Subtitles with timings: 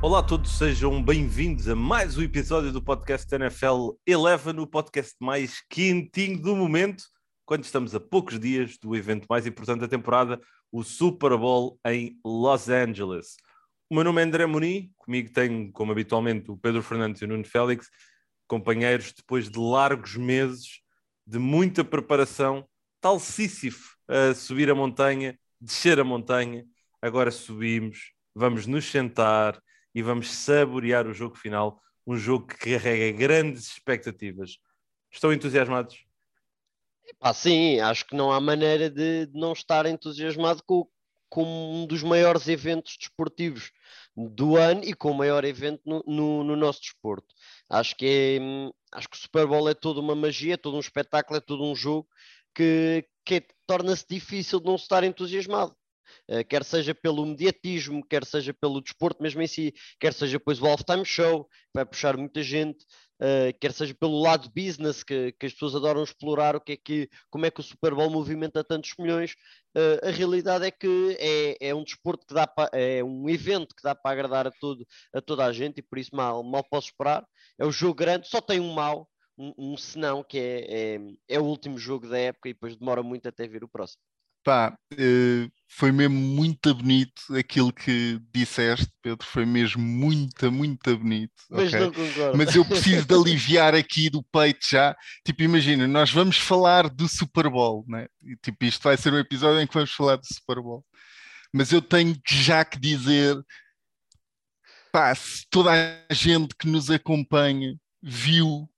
[0.00, 5.14] Olá a todos, sejam bem-vindos a mais um episódio do podcast NFL Eleven, o podcast
[5.20, 7.04] mais quentinho do momento,
[7.44, 10.40] quando estamos a poucos dias do evento mais importante da temporada,
[10.72, 13.36] o Super Bowl em Los Angeles.
[13.90, 17.28] O meu nome é André Moni, comigo tenho, como habitualmente, o Pedro Fernandes e o
[17.28, 17.88] Nuno Félix,
[18.48, 20.85] companheiros depois de largos meses
[21.26, 22.66] de muita preparação,
[23.00, 26.64] tal Sísifo a subir a montanha, descer a montanha,
[27.02, 29.60] agora subimos, vamos nos sentar
[29.94, 34.58] e vamos saborear o jogo final, um jogo que carrega grandes expectativas.
[35.10, 36.04] Estão entusiasmados?
[37.20, 40.86] Ah, sim, acho que não há maneira de, de não estar entusiasmado com,
[41.28, 43.72] com um dos maiores eventos desportivos
[44.16, 47.34] do ano e com o maior evento no, no, no nosso desporto.
[47.68, 50.80] Acho que, é, acho que o Super Bowl é toda uma magia, é todo um
[50.80, 52.08] espetáculo, é todo um jogo
[52.54, 55.76] que, que torna-se difícil de não estar entusiasmado.
[56.28, 60.60] Uh, quer seja pelo mediatismo, quer seja pelo desporto mesmo em si, quer seja depois
[60.60, 62.84] o halftime show, vai puxar muita gente,
[63.20, 66.76] uh, quer seja pelo lado business que, que, as pessoas adoram explorar, o que é
[66.76, 69.32] que, como é que o Super Bowl movimenta tantos milhões,
[69.76, 73.74] uh, a realidade é que é, é um desporto que dá pa, é um evento
[73.74, 76.64] que dá para agradar a, todo, a toda a gente e por isso mal, mal
[76.68, 77.26] posso esperar.
[77.58, 81.40] É o jogo grande, só tem um mau, um, um senão que é, é, é
[81.40, 84.02] o último jogo da época e depois demora muito até vir o próximo.
[84.46, 89.26] Pá, uh, foi mesmo muito bonito aquilo que disseste, Pedro.
[89.26, 91.32] Foi mesmo muito, muito bonito.
[91.50, 91.80] Mas okay?
[91.80, 92.38] não concordo.
[92.38, 94.96] Mas eu preciso de aliviar aqui do peito já.
[95.24, 98.06] Tipo, imagina, nós vamos falar do Super Bowl, né?
[98.22, 100.84] E, tipo, isto vai ser um episódio em que vamos falar do Super Bowl.
[101.52, 103.36] Mas eu tenho já que dizer,
[104.92, 108.70] pá, se toda a gente que nos acompanha viu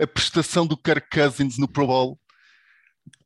[0.00, 2.20] a prestação do Kirk Cousins no Pro Bowl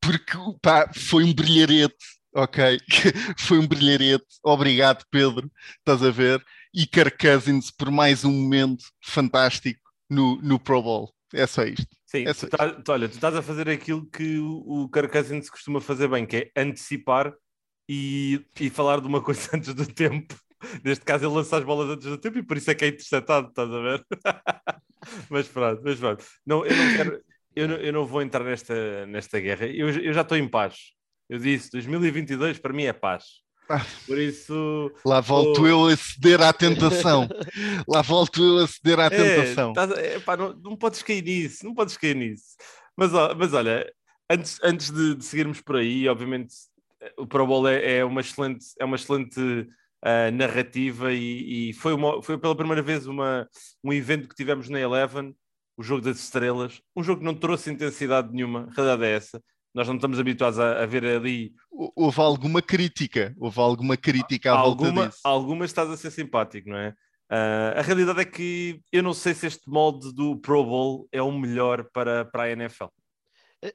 [0.02, 1.94] porque pá, foi um brilharete,
[2.34, 2.78] ok?
[3.38, 4.26] foi um brilharete.
[4.42, 6.44] Obrigado, Pedro, estás a ver?
[6.74, 9.80] E Kirk Cousins por mais um momento fantástico
[10.10, 11.14] no, no Pro Bowl.
[11.32, 11.86] É só isto.
[12.06, 14.88] Sim, é só tu tá, tu, olha, tu estás a fazer aquilo que o, o
[14.88, 17.32] Kirk Cousins costuma fazer bem, que é antecipar
[17.88, 20.34] e, e falar de uma coisa antes do tempo.
[20.84, 22.88] Neste caso, ele lança as bolas antes do tempo e por isso é que é
[22.88, 24.06] interceptado, estás a ver?
[25.30, 26.24] mas pronto, mas pronto.
[26.46, 27.22] Não, eu não quero
[27.54, 29.66] eu não, eu não vou entrar nesta, nesta guerra.
[29.66, 30.76] Eu, eu já estou em paz.
[31.28, 33.24] Eu disse, 2022 para mim é paz.
[33.68, 33.84] Ah.
[34.06, 34.92] Por isso.
[35.04, 37.28] Lá volto eu a ceder à tentação.
[37.88, 39.72] Lá volto eu a ceder à é, tentação.
[39.72, 42.56] Tá, é, pá, não, não podes cair nisso, não podes cair nisso.
[42.96, 43.90] Mas, mas olha,
[44.28, 46.54] antes, antes de, de seguirmos por aí, obviamente
[47.16, 51.92] o Pro Bowl é, é uma excelente, é uma excelente uh, narrativa e, e, foi,
[51.92, 53.48] uma, foi pela primeira vez uma,
[53.82, 55.34] um evento que tivemos na Eleven
[55.82, 59.42] o jogo das estrelas, um jogo que não trouxe intensidade nenhuma, a realidade é essa.
[59.74, 61.52] Nós não estamos habituados a, a ver ali.
[61.70, 65.20] Houve alguma crítica, houve alguma crítica à alguma, volta disso.
[65.24, 66.90] Alguma estás a ser simpático, não é?
[67.32, 71.20] Uh, a realidade é que eu não sei se este molde do Pro Bowl é
[71.20, 72.84] o melhor para, para a NFL.
[73.64, 73.74] Eh,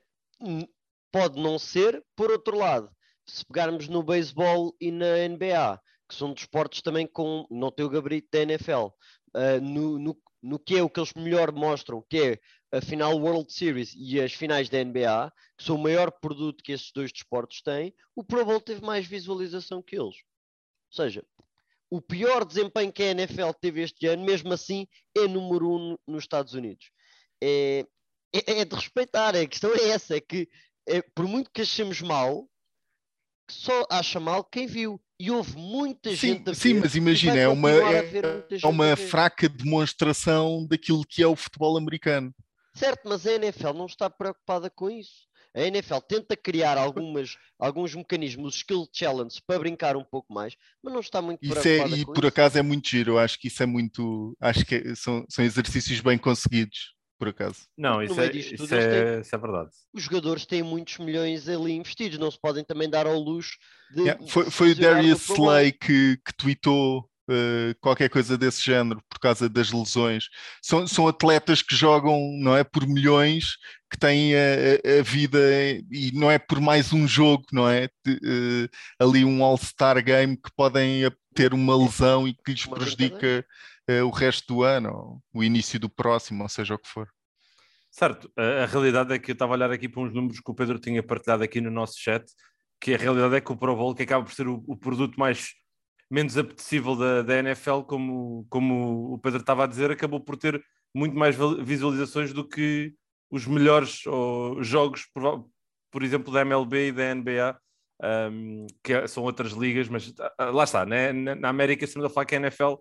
[1.12, 2.90] pode não ser, por outro lado,
[3.28, 7.90] se pegarmos no beisebol e na NBA, que são desportos também com não tem o
[7.90, 8.94] gabarito da NFL, uh,
[9.34, 12.40] ah, no, no, no que é o que eles melhor mostram, que é
[12.78, 16.72] a final World Series e as finais da NBA, que são o maior produto que
[16.72, 20.18] esses dois desportos têm, o Pro Bowl teve mais visualização que eles.
[20.18, 21.26] Ou seja,
[21.90, 26.24] o pior desempenho que a NFL teve este ano, mesmo assim, é número um nos
[26.24, 26.92] Estados Unidos.
[27.42, 27.86] É,
[28.34, 30.50] é, é de respeitar, a questão é essa, é que
[30.88, 32.50] é, por muito que achemos mal,
[33.50, 35.02] só acha mal quem viu.
[35.20, 38.12] E houve muita sim, gente a Sim, mas imagina, é uma, é,
[38.62, 42.34] é uma fraca demonstração daquilo que é o futebol americano.
[42.76, 45.28] Certo, mas a NFL não está preocupada com isso.
[45.56, 50.94] A NFL tenta criar algumas, alguns mecanismos, skill challenge, para brincar um pouco mais, mas
[50.94, 52.28] não está muito isso preocupada é, E por isso.
[52.28, 54.38] acaso é muito giro, eu acho que isso é muito.
[54.40, 57.68] Acho que são, são exercícios bem conseguidos por acaso.
[57.78, 59.72] Não, isso, é, isso, é, isso, é, verdade.
[59.94, 63.58] Os jogadores têm muitos milhões ali investidos, não se podem também dar ao luxo
[63.94, 64.02] de.
[64.02, 69.20] Yeah, foi, foi o Darius Slay que, que tweetou uh, qualquer coisa desse género por
[69.20, 70.26] causa das lesões.
[70.62, 72.64] São, são atletas que jogam, não é?
[72.64, 73.58] Por milhões,
[73.90, 75.40] que têm a, a vida
[75.92, 77.90] e não é por mais um jogo, não é?
[78.06, 78.70] De, uh,
[79.00, 83.46] ali um All-Star Game que podem ter uma lesão e que lhes prejudica
[83.90, 87.08] uh, o resto do ano, o início do próximo, ou seja o que for.
[87.92, 90.52] Certo, a, a, realidade é que eu estava a olhar aqui para uns números que
[90.52, 92.26] o Pedro tinha partilhado aqui no nosso chat,
[92.80, 95.20] que a realidade é que o Pro Bowl, que acaba por ser o, o produto
[95.20, 95.54] mais
[96.10, 100.64] menos apetecível da, da NFL, como, como o Pedro estava a dizer, acabou por ter
[100.94, 102.94] muito mais visualizações do que
[103.30, 105.06] os melhores ou, jogos
[105.92, 107.60] por exemplo, da MLB e da NBA,
[108.32, 111.12] um, que são outras ligas, mas uh, lá está, né?
[111.12, 112.76] na, América estamos a falar que a NFL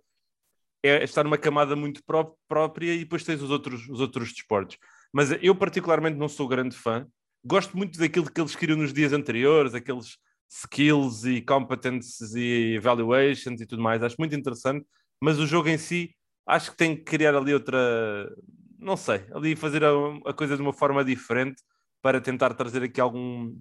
[0.82, 4.76] é estar numa camada muito pró própria e depois tens os outros, os outros desportos.
[5.16, 7.06] Mas eu particularmente não sou grande fã,
[7.42, 13.62] gosto muito daquilo que eles queriam nos dias anteriores, aqueles skills e competences e evaluations
[13.62, 14.86] e tudo mais, acho muito interessante,
[15.18, 16.14] mas o jogo em si
[16.46, 18.30] acho que tem que criar ali outra,
[18.78, 19.88] não sei, ali fazer a,
[20.26, 21.62] a coisa de uma forma diferente
[22.02, 23.58] para tentar trazer aqui algum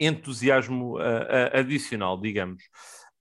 [0.00, 2.60] entusiasmo uh, uh, adicional, digamos.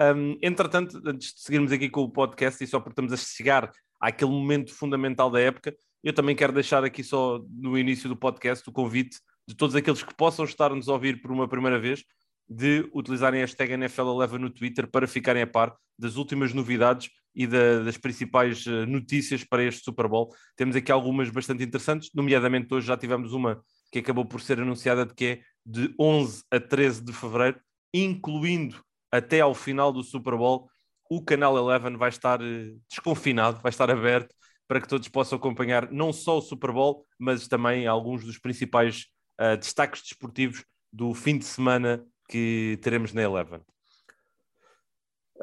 [0.01, 3.71] Um, entretanto, antes de seguirmos aqui com o podcast e só porque estamos a chegar
[3.99, 8.67] àquele momento fundamental da época, eu também quero deixar aqui só no início do podcast
[8.67, 12.03] o convite de todos aqueles que possam estar-nos a ouvir por uma primeira vez
[12.49, 17.47] de utilizarem a hashtag NFL11 no Twitter para ficarem a par das últimas novidades e
[17.47, 20.33] da, das principais eh, notícias para este Super Bowl.
[20.57, 25.05] Temos aqui algumas bastante interessantes, nomeadamente hoje já tivemos uma que acabou por ser anunciada
[25.05, 27.59] de que é de 11 a 13 de fevereiro,
[27.93, 30.69] incluindo até ao final do Super Bowl,
[31.09, 34.35] o canal Eleven vai estar eh, desconfinado, vai estar aberto
[34.71, 39.07] para que todos possam acompanhar não só o Super Bowl, mas também alguns dos principais
[39.37, 40.63] uh, destaques desportivos
[40.93, 43.59] do fim de semana que teremos na Eleven.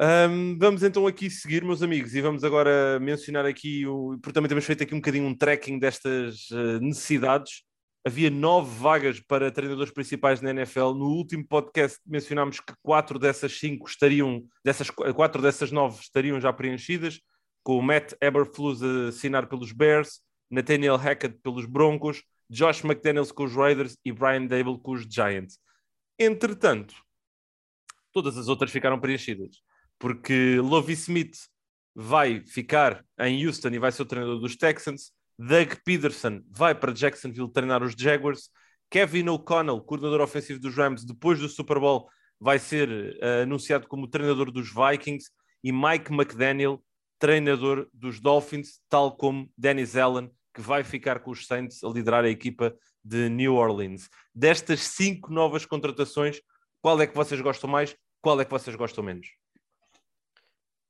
[0.00, 4.48] Um, vamos então aqui seguir, meus amigos, e vamos agora mencionar aqui, o, porque também
[4.48, 7.64] temos feito aqui um bocadinho um tracking destas uh, necessidades.
[8.06, 10.94] Havia nove vagas para treinadores principais na NFL.
[10.94, 16.50] No último podcast mencionámos que quatro dessas cinco estariam, dessas quatro dessas nove estariam já
[16.50, 17.20] preenchidas,
[17.68, 23.44] com o Matt Eberflus a assinar pelos Bears, Nathaniel Hackett pelos Broncos, Josh McDaniels com
[23.44, 25.58] os Raiders e Brian Dable com os Giants.
[26.18, 26.94] Entretanto,
[28.10, 29.60] todas as outras ficaram preenchidas,
[29.98, 31.36] porque Lovie Smith
[31.94, 36.94] vai ficar em Houston e vai ser o treinador dos Texans, Doug Peterson vai para
[36.94, 38.48] Jacksonville treinar os Jaguars,
[38.88, 42.08] Kevin O'Connell, coordenador ofensivo dos Rams, depois do Super Bowl,
[42.40, 45.30] vai ser uh, anunciado como treinador dos Vikings,
[45.62, 46.82] e Mike McDaniel,
[47.18, 52.24] treinador dos Dolphins, tal como Dennis Allen, que vai ficar com os Saints a liderar
[52.24, 54.08] a equipa de New Orleans.
[54.34, 56.40] Destas cinco novas contratações,
[56.80, 57.96] qual é que vocês gostam mais?
[58.20, 59.28] Qual é que vocês gostam menos?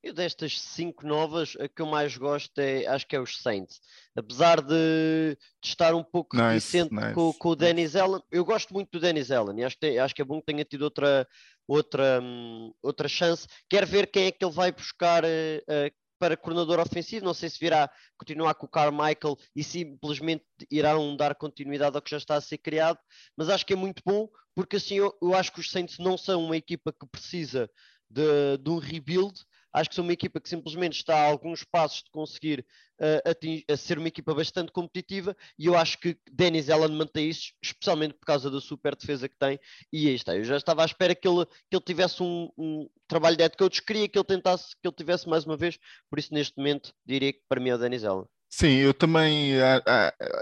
[0.02, 3.80] Eu destas cinco novas, a que eu mais gosto é, acho que é os Saints.
[4.16, 6.48] Apesar de, de estar um pouco nice,
[6.78, 7.98] reticente nice, com, com, o Dennis nice.
[7.98, 10.46] Allen, eu gosto muito do Dennis Allen e acho que, acho que é bom que
[10.46, 11.26] tenha tido outra,
[11.66, 13.46] outra, um, outra chance.
[13.68, 17.24] Quero ver quem é que ele vai buscar uh, para coordenador ofensivo.
[17.24, 22.10] Não sei se virá continuar com o Carmichael e simplesmente irão dar continuidade ao que
[22.10, 22.98] já está a ser criado,
[23.36, 24.28] mas acho que é muito bom
[24.58, 27.70] porque assim eu, eu acho que os Saints não são uma equipa que precisa
[28.10, 29.38] de, de um rebuild,
[29.72, 32.64] Acho que são uma equipa que simplesmente está a alguns passos de conseguir
[33.00, 38.14] uh, ser uma equipa bastante competitiva e eu acho que Dennis Allen mantém isso, especialmente
[38.14, 39.58] por causa da super defesa que tem.
[39.92, 40.36] E aí está.
[40.36, 43.56] Eu já estava à espera que ele, que ele tivesse um, um trabalho de head
[43.56, 45.78] coach, queria que ele tentasse, que ele tivesse mais uma vez,
[46.10, 48.26] por isso neste momento diria que para mim é o Dennis Allen.
[48.50, 49.52] Sim, eu também,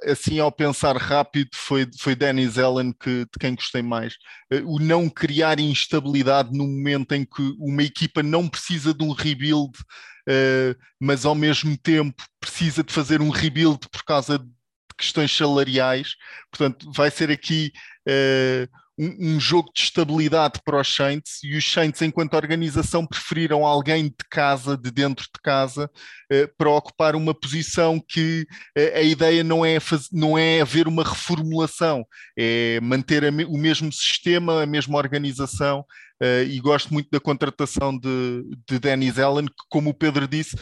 [0.04, 4.14] assim, ao pensar rápido, foi, foi Dennis Allen que, de quem gostei mais.
[4.50, 9.10] Eh, o não criar instabilidade no momento em que uma equipa não precisa de um
[9.12, 9.72] rebuild,
[10.28, 14.46] eh, mas ao mesmo tempo precisa de fazer um rebuild por causa de
[14.96, 16.14] questões salariais.
[16.50, 17.72] Portanto, vai ser aqui
[18.08, 23.66] eh, um, um, jogo de estabilidade para os Saints e os Saints, enquanto organização, preferiram
[23.66, 25.90] alguém de casa, de dentro de casa,
[26.30, 30.88] eh, para ocupar uma posição que eh, a ideia não é, faz, não é haver
[30.88, 35.84] uma reformulação, é manter a, o mesmo sistema, a mesma organização.
[36.22, 40.56] Eh, e gosto muito da contratação de, de Dennis Allen, que, como o Pedro disse,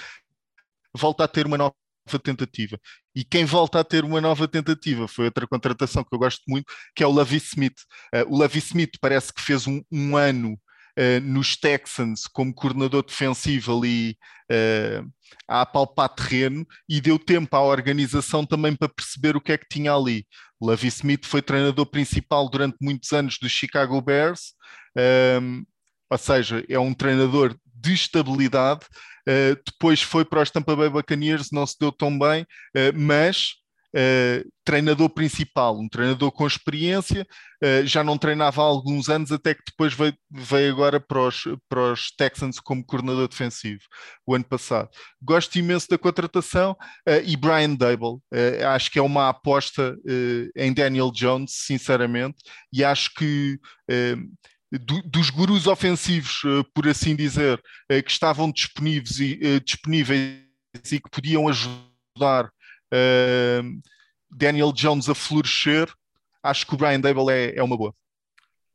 [0.92, 1.74] volta a ter uma nova
[2.22, 2.78] tentativa.
[3.14, 6.66] E quem volta a ter uma nova tentativa foi outra contratação que eu gosto muito,
[6.94, 7.78] que é o Lavi Smith.
[8.14, 13.04] Uh, o Lavi Smith parece que fez um, um ano uh, nos Texans como coordenador
[13.04, 14.16] defensivo ali
[14.50, 15.10] uh,
[15.48, 19.68] a apalpar terreno e deu tempo à organização também para perceber o que é que
[19.68, 20.26] tinha ali.
[20.60, 24.54] Lavi Smith foi treinador principal durante muitos anos dos Chicago Bears,
[25.42, 25.64] um,
[26.10, 28.86] ou seja, é um treinador de estabilidade
[29.28, 33.54] Uh, depois foi para os Tampa Bay Buccaneers, não se deu tão bem, uh, mas
[33.96, 37.26] uh, treinador principal, um treinador com experiência,
[37.86, 41.92] já não treinava há alguns anos, até que depois veio, veio agora para os, para
[41.92, 43.80] os Texans como coordenador defensivo,
[44.26, 44.90] o ano passado.
[45.22, 46.76] Gosto imenso da contratação
[47.24, 48.18] e Brian Dable,
[48.68, 49.96] acho que é uma aposta
[50.54, 52.36] em Daniel Jones, sinceramente,
[52.70, 53.58] e acho que
[54.78, 60.44] do, dos gurus ofensivos, uh, por assim dizer, uh, que estavam disponíveis e, uh, disponíveis
[60.90, 62.50] e que podiam ajudar
[64.30, 65.92] Daniel Jones a florescer,
[66.42, 67.94] acho que o Brian Dable é, é uma boa.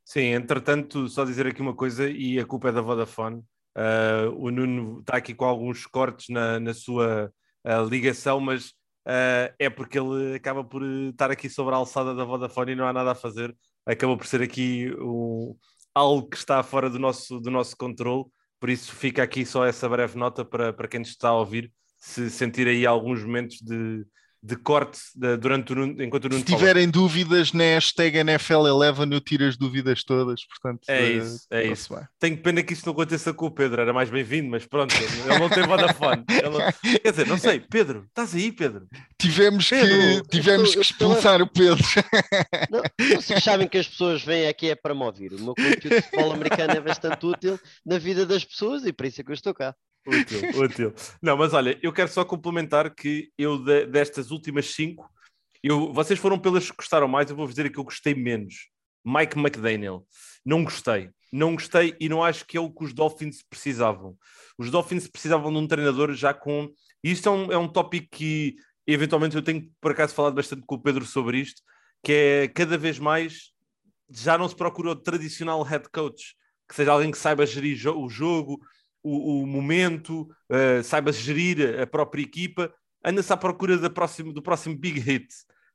[0.03, 3.43] Sim, entretanto, só dizer aqui uma coisa, e a culpa é da Vodafone.
[3.77, 7.31] Uh, o Nuno está aqui com alguns cortes na, na sua
[7.63, 8.69] uh, ligação, mas
[9.07, 12.87] uh, é porque ele acaba por estar aqui sobre a alçada da Vodafone e não
[12.87, 13.55] há nada a fazer.
[13.85, 15.55] Acabou por ser aqui um,
[15.93, 18.25] algo que está fora do nosso, do nosso controle,
[18.59, 21.71] por isso fica aqui só essa breve nota para, para quem nos está a ouvir,
[21.97, 24.05] se sentir aí alguns momentos de,
[24.41, 26.91] de corte de, durante o, enquanto o Nuno Se tiverem fala.
[26.91, 30.81] dúvidas na hashtag NFL11, eu tiro as dúvidas todas, portanto.
[30.87, 31.93] É uh, isso, é isso.
[31.93, 32.07] Bem.
[32.19, 35.39] Tenho pena que isto não aconteça com o Pedro, era mais bem-vindo, mas pronto, ele
[35.39, 36.23] não tem Vodafone.
[36.29, 36.99] Ele...
[36.99, 38.87] Quer dizer, não sei, Pedro, estás aí, Pedro?
[39.19, 41.47] Tivemos Pedro, que, tivemos estou, que expulsar estou...
[41.47, 41.85] o Pedro.
[42.69, 42.81] Não,
[43.15, 45.33] vocês sabem que as pessoas vêm aqui é para me ouvir.
[45.33, 49.05] O meu conteúdo de futebol americano é bastante útil na vida das pessoas e por
[49.05, 49.75] isso é que eu estou cá.
[50.09, 50.93] Útil, útil.
[51.21, 55.09] Não, mas olha, eu quero só complementar que eu de, destas últimas cinco,
[55.63, 58.69] eu, vocês foram pelas que gostaram mais, eu vou dizer que eu gostei menos.
[59.05, 60.05] Mike McDaniel.
[60.45, 61.09] Não gostei.
[61.31, 64.17] Não gostei e não acho que é o que os Dolphins precisavam.
[64.57, 66.69] Os Dolphins precisavam de um treinador já com.
[67.03, 68.55] E isto é um, é um tópico que
[68.87, 71.61] eventualmente eu tenho por acaso falado bastante com o Pedro sobre isto,
[72.03, 73.51] que é cada vez mais
[74.09, 76.35] já não se procura o tradicional head coach,
[76.67, 78.59] que seja alguém que saiba gerir o jogo,
[79.03, 84.41] o, o momento, uh, saiba gerir a própria equipa, anda-se à procura da próximo, do
[84.41, 85.27] próximo big hit,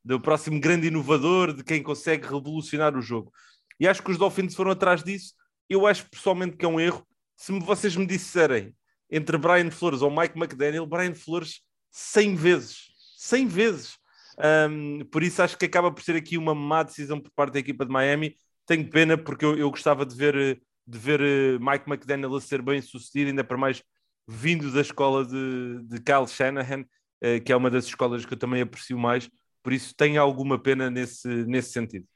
[0.05, 3.33] do próximo grande inovador, de quem consegue revolucionar o jogo.
[3.81, 5.35] E acho que os Dolphins foram atrás disso.
[5.69, 7.07] Eu acho pessoalmente que é um erro.
[7.37, 8.75] Se vocês me disserem
[9.11, 12.89] entre Brian Flores ou Mike McDaniel, Brian Flores 100 vezes.
[13.17, 13.99] 100 vezes.
[14.39, 17.61] Um, por isso acho que acaba por ser aqui uma má decisão por parte da
[17.61, 18.37] equipa de Miami.
[18.67, 22.41] Tenho pena porque eu, eu gostava de ver eh, de ver uh, Mike McDaniel a
[22.41, 23.83] ser bem sucedido, ainda para mais
[24.27, 28.39] vindo da escola de, de Kyle Shanahan, uh, que é uma das escolas que eu
[28.39, 29.31] também aprecio mais,
[29.63, 32.07] por isso tenho alguma pena nesse, nesse sentido.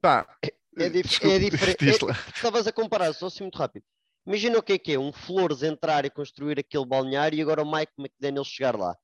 [0.00, 2.04] Pá, é, é, dif é diferente.
[2.04, 3.84] É, estavas a comparar, só assim muito rápido.
[4.26, 7.62] Imagina o que é que é, um Flores entrar e construir aquele balneário e agora
[7.62, 8.96] o Mike McDaniel chegar lá.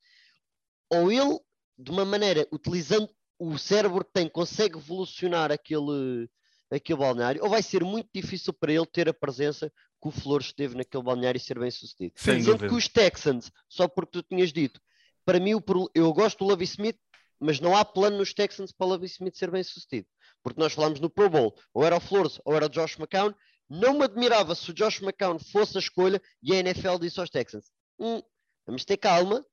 [0.91, 1.39] Ou ele,
[1.79, 3.09] de uma maneira, utilizando
[3.39, 6.29] o cérebro que tem, consegue evolucionar aquele,
[6.71, 10.53] aquele balneário, ou vai ser muito difícil para ele ter a presença que o Flores
[10.53, 12.15] teve naquele balneário e ser bem sucedido.
[12.17, 14.81] Sem Sendo que os Texans, só porque tu tinhas dito,
[15.25, 15.53] para mim
[15.95, 16.99] eu gosto do Love Smith,
[17.39, 20.07] mas não há plano nos Texans para o Love Smith ser bem sucedido.
[20.43, 23.35] Porque nós falamos no Pro Bowl, ou era o Flores ou era o Josh McCown.
[23.69, 27.31] Não me admirava se o Josh McCown fosse a escolha e a NFL disse aos
[27.31, 28.23] Texans: hum,
[28.67, 29.45] vamos ter calma,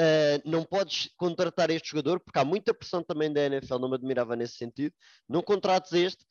[0.00, 3.96] Uh, não podes contratar este jogador, porque há muita pressão também da NFL, não me
[3.96, 4.94] admirava nesse sentido.
[5.28, 6.24] Não contrates este,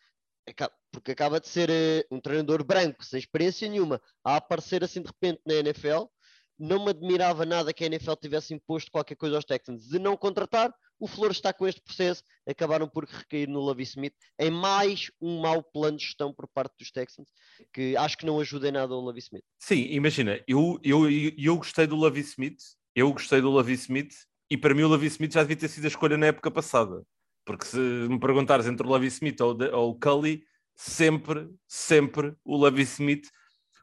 [0.92, 5.08] porque acaba de ser uh, um treinador branco, sem experiência nenhuma, a aparecer assim de
[5.08, 6.06] repente na NFL.
[6.60, 10.18] Não me admirava nada que a NFL tivesse imposto qualquer coisa aos Texans de não
[10.18, 10.74] contratar.
[11.00, 15.40] O Flores está com este processo, acabaram por recair no Love Smith em mais um
[15.40, 17.28] mau plano de gestão por parte dos Texans,
[17.72, 19.44] que acho que não ajuda em nada o Love Smith.
[19.60, 22.58] Sim, imagina, eu, eu, eu gostei do Love Smith,
[22.96, 24.16] eu gostei do Love Smith,
[24.50, 27.04] e para mim o Love Smith já devia ter sido a escolha na época passada.
[27.48, 30.44] Porque se me perguntares entre o Levi Smith ou, ou o Cully,
[30.76, 33.30] sempre, sempre o Levi Smith.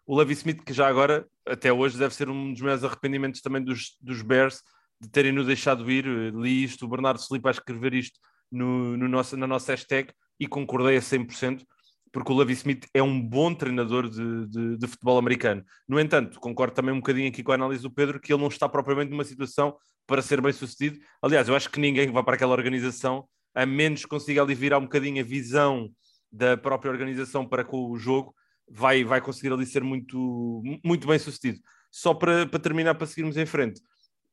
[0.07, 3.65] O Levi Smith, que já agora, até hoje, deve ser um dos maiores arrependimentos também
[3.65, 4.63] dos, dos Bears
[5.01, 6.05] de terem-no deixado ir.
[6.35, 8.21] Li isto, o Bernardo Felipe a escrever isto
[8.53, 11.65] no, no nosso, na nossa hashtag e concordei a 100%,
[12.13, 15.65] porque o Levi Smith é um bom treinador de, de, de, futebol americano.
[15.89, 18.49] No entanto, concordo também um bocadinho aqui com a análise do Pedro, que ele não
[18.49, 19.75] está propriamente numa situação
[20.07, 20.99] para ser bem sucedido.
[21.23, 24.55] Aliás, eu acho que ninguém que vai para aquela organização a menos que consiga ali
[24.55, 25.91] virar um bocadinho a visão
[26.31, 28.35] da própria organização para com o jogo,
[28.69, 31.61] vai, vai conseguir ali ser muito, muito bem sucedido.
[31.91, 33.81] Só para, para terminar, para seguirmos em frente,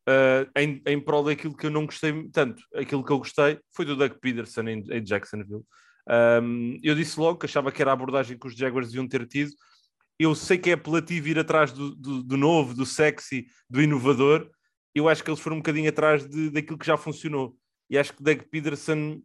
[0.10, 3.86] uh, em, em prol daquilo que eu não gostei tanto, aquilo que eu gostei foi
[3.86, 5.64] do Doug Peterson em, em Jacksonville.
[6.10, 9.28] Um, eu disse logo que achava que era a abordagem que os Jaguars deviam ter
[9.28, 9.52] tido.
[10.18, 14.50] Eu sei que é apelativo ir atrás do, do, do novo, do sexy, do inovador.
[14.94, 17.56] Eu acho que eles foram um bocadinho atrás de, daquilo que já funcionou
[17.92, 19.22] e acho que Doug Peterson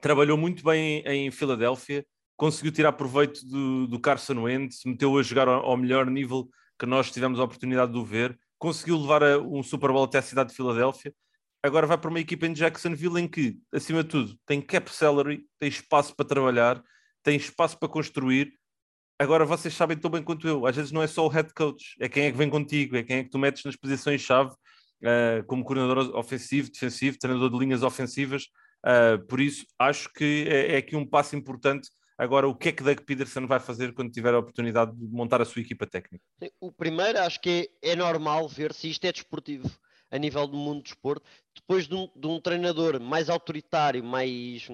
[0.00, 2.04] trabalhou muito bem em, Filadélfia,
[2.36, 6.84] conseguiu tirar proveito do, do Carson Wentz, meteu a jogar ao, ao, melhor nível que
[6.84, 10.22] nós tivemos a oportunidade de o ver, conseguiu levar a, um Super Bowl até a
[10.22, 11.14] cidade de Filadélfia,
[11.62, 15.46] agora vai para uma equipa em Jacksonville em que, acima de tudo, tem cap salary,
[15.60, 16.82] tem espaço para trabalhar,
[17.22, 18.52] tem espaço para construir.
[19.16, 21.94] Agora vocês sabem tão bem quanto eu, às vezes não é só o head coach,
[22.00, 24.52] é quem é que vem contigo, é quem é que tu metes nas posições-chave
[25.02, 28.44] uh, como coordenador ofensivo, defensivo, treinador de linhas ofensivas.
[28.84, 31.88] Uh, por isso, acho que é, é, aqui um passo importante.
[32.18, 35.40] Agora, o que é que Doug Peterson vai fazer quando tiver a oportunidade de montar
[35.40, 36.24] a sua equipa técnica?
[36.60, 39.70] O primeiro, acho que é, é normal ver se isto é desportivo
[40.10, 44.66] a nível do mundo do desporto, depois de um, de um treinador mais autoritário, mais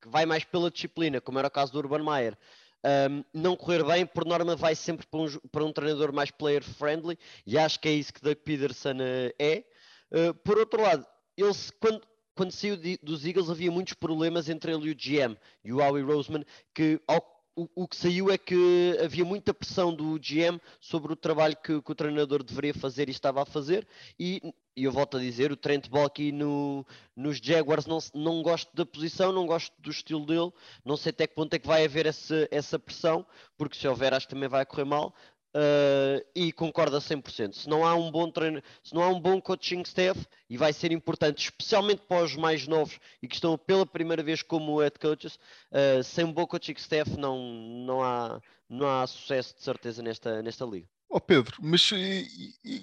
[0.00, 2.38] que vai mais pela disciplina, como era o caso do Urban Meyer,
[2.84, 6.62] um, não correr bem, por norma vai sempre para um, para um treinador mais player
[6.62, 9.64] friendly, e acho que é isso que Doug Peterson uh, é.
[10.10, 11.06] Uh, por outro lado,
[11.36, 12.02] ele, quando,
[12.34, 15.78] quando saiu de, dos Eagles havia muitos problemas entre ele e o GM e o
[15.78, 20.60] Howie Roseman, que ao o, o, que saiu é que havia muita pressão do GM
[20.78, 23.88] sobre o trabalho que, que o treinador deveria fazer e estava a fazer,
[24.20, 24.42] e,
[24.76, 26.86] e eu volto a dizer, o Trent Baalke no,
[27.16, 30.52] nos Jaguars não, não gosto da posição, não gosto do estilo dele,
[30.84, 33.24] não sei até que ponto é que vai haver essa, essa pressão,
[33.56, 35.14] porque se houver acho que também vai correr mal,
[35.56, 37.54] Uh, e concorda 100%.
[37.54, 40.70] Se não há um bom treino, se não há um bom coaching staff, e vai
[40.70, 44.98] ser importante, especialmente para os mais novos e que estão pela primeira vez como head
[44.98, 45.36] coaches,
[45.72, 47.38] uh, sem um bom coaching staff não,
[47.86, 50.86] não, há, não há sucesso de certeza nesta, nesta liga.
[51.08, 51.90] Oh Pedro, mas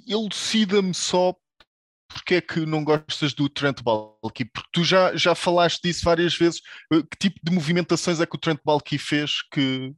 [0.07, 1.35] elucida-me só
[2.13, 4.45] porque é que não gostas do Trent Balky?
[4.45, 6.61] Porque tu já, já falaste disso várias vezes.
[6.91, 9.93] Eh, que tipo de movimentações é que o Trent Balky fez que,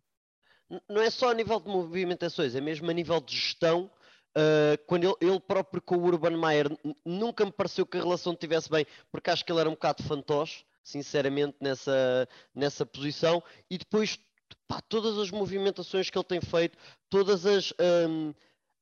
[0.89, 3.89] não é só a nível de movimentações, é mesmo a nível de gestão.
[4.37, 6.67] Uh, quando ele, ele, próprio com o Urban Meyer
[7.05, 10.03] nunca me pareceu que a relação estivesse bem, porque acho que ele era um bocado
[10.03, 13.41] fantoche, sinceramente, nessa, nessa posição.
[13.69, 14.19] E depois,
[14.67, 16.77] pá, todas as movimentações que ele tem feito,
[17.09, 17.73] todas as.
[17.79, 18.33] Um,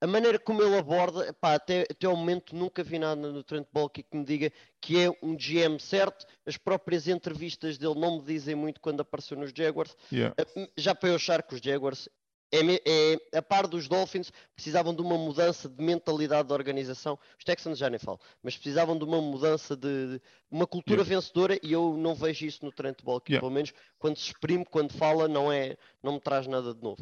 [0.04, 3.66] a maneira como ele aborda, pá, até, até ao momento nunca vi nada no Trent
[3.72, 6.26] Baalke que me diga que é um GM certo.
[6.46, 9.96] As próprias entrevistas dele não me dizem muito quando apareceu nos Jaguars.
[10.12, 10.36] Yeah.
[10.38, 12.10] Eh, já para eu achar que os Jaguars,
[12.52, 17.18] é, é, a par dos Dolphins, precisavam de uma mudança de mentalidade da organização.
[17.40, 21.16] Os Texans já nem falo, mas precisavam de uma mudança de, de uma cultura yeah.
[21.16, 23.32] vencedora e eu não vejo isso no Trent Baalke.
[23.32, 23.42] Yeah.
[23.42, 27.02] Pelo menos quando se exprime, quando fala, não, é, não me traz nada de novo.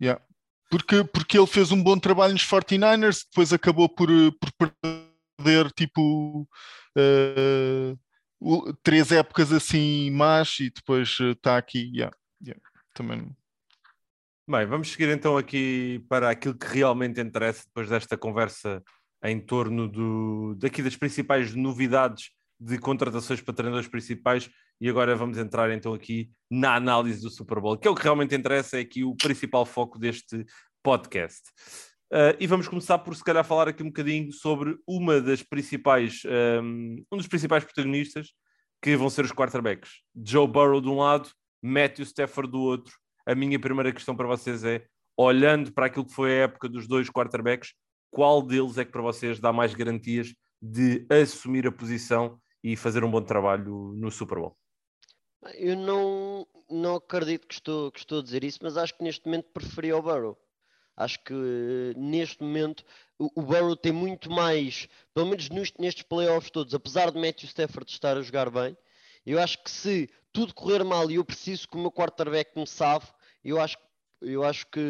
[0.00, 0.22] Yeah.
[0.70, 4.08] Porque, porque ele fez um bom trabalho nos 49ers, depois acabou por,
[4.58, 4.72] por
[5.38, 6.48] perder tipo
[6.98, 11.90] uh, três épocas assim más e depois está uh, aqui.
[11.94, 12.60] Yeah, yeah,
[12.92, 13.30] também.
[14.48, 18.82] Bem, vamos seguir então aqui para aquilo que realmente interessa depois desta conversa
[19.24, 24.48] em torno do, daqui das principais novidades de contratações para treinadores principais
[24.80, 28.02] e agora vamos entrar então aqui na análise do Super Bowl, que é o que
[28.02, 30.44] realmente interessa, é aqui o principal foco deste
[30.86, 31.42] podcast.
[32.12, 36.22] Uh, e vamos começar por se calhar falar aqui um bocadinho sobre uma das principais,
[36.62, 38.28] um, um dos principais protagonistas,
[38.80, 39.90] que vão ser os quarterbacks.
[40.14, 41.28] Joe Burrow de um lado,
[41.60, 42.94] Matthew Stafford do outro.
[43.26, 46.86] A minha primeira questão para vocês é, olhando para aquilo que foi a época dos
[46.86, 47.74] dois quarterbacks,
[48.08, 53.02] qual deles é que para vocês dá mais garantias de assumir a posição e fazer
[53.02, 54.56] um bom trabalho no Super Bowl?
[55.54, 59.26] Eu não, não acredito que estou, que estou a dizer isso, mas acho que neste
[59.26, 60.38] momento preferia o Burrow.
[60.96, 61.34] Acho que
[61.94, 62.84] neste momento
[63.18, 67.90] o, o Burrow tem muito mais, pelo menos nestes playoffs todos, apesar de Matthew Stafford
[67.90, 68.76] estar a jogar bem,
[69.26, 72.66] eu acho que se tudo correr mal e eu preciso que o meu quarterback me
[72.66, 73.08] salve,
[73.44, 73.76] eu acho,
[74.22, 74.80] eu acho que,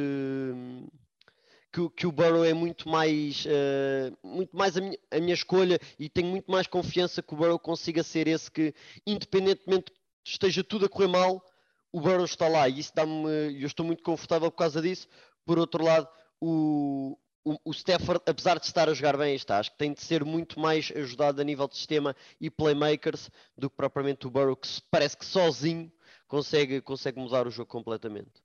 [1.72, 5.78] que, que o Burrow é muito mais, uh, muito mais a minha, a minha, escolha
[5.98, 8.74] e tenho muito mais confiança que o Burrow consiga ser esse que,
[9.06, 9.92] independentemente
[10.24, 11.44] esteja tudo a correr mal,
[11.92, 15.08] o Burrow está lá e isso dá-me, eu estou muito confortável por causa disso.
[15.46, 16.08] Por outro lado,
[16.40, 20.02] o, o, o Stafford, apesar de estar a jogar bem, está, acho que tem de
[20.02, 24.56] ser muito mais ajudado a nível de sistema e playmakers do que propriamente o Burrow,
[24.56, 25.90] que parece que sozinho
[26.26, 28.44] consegue, consegue mudar o jogo completamente.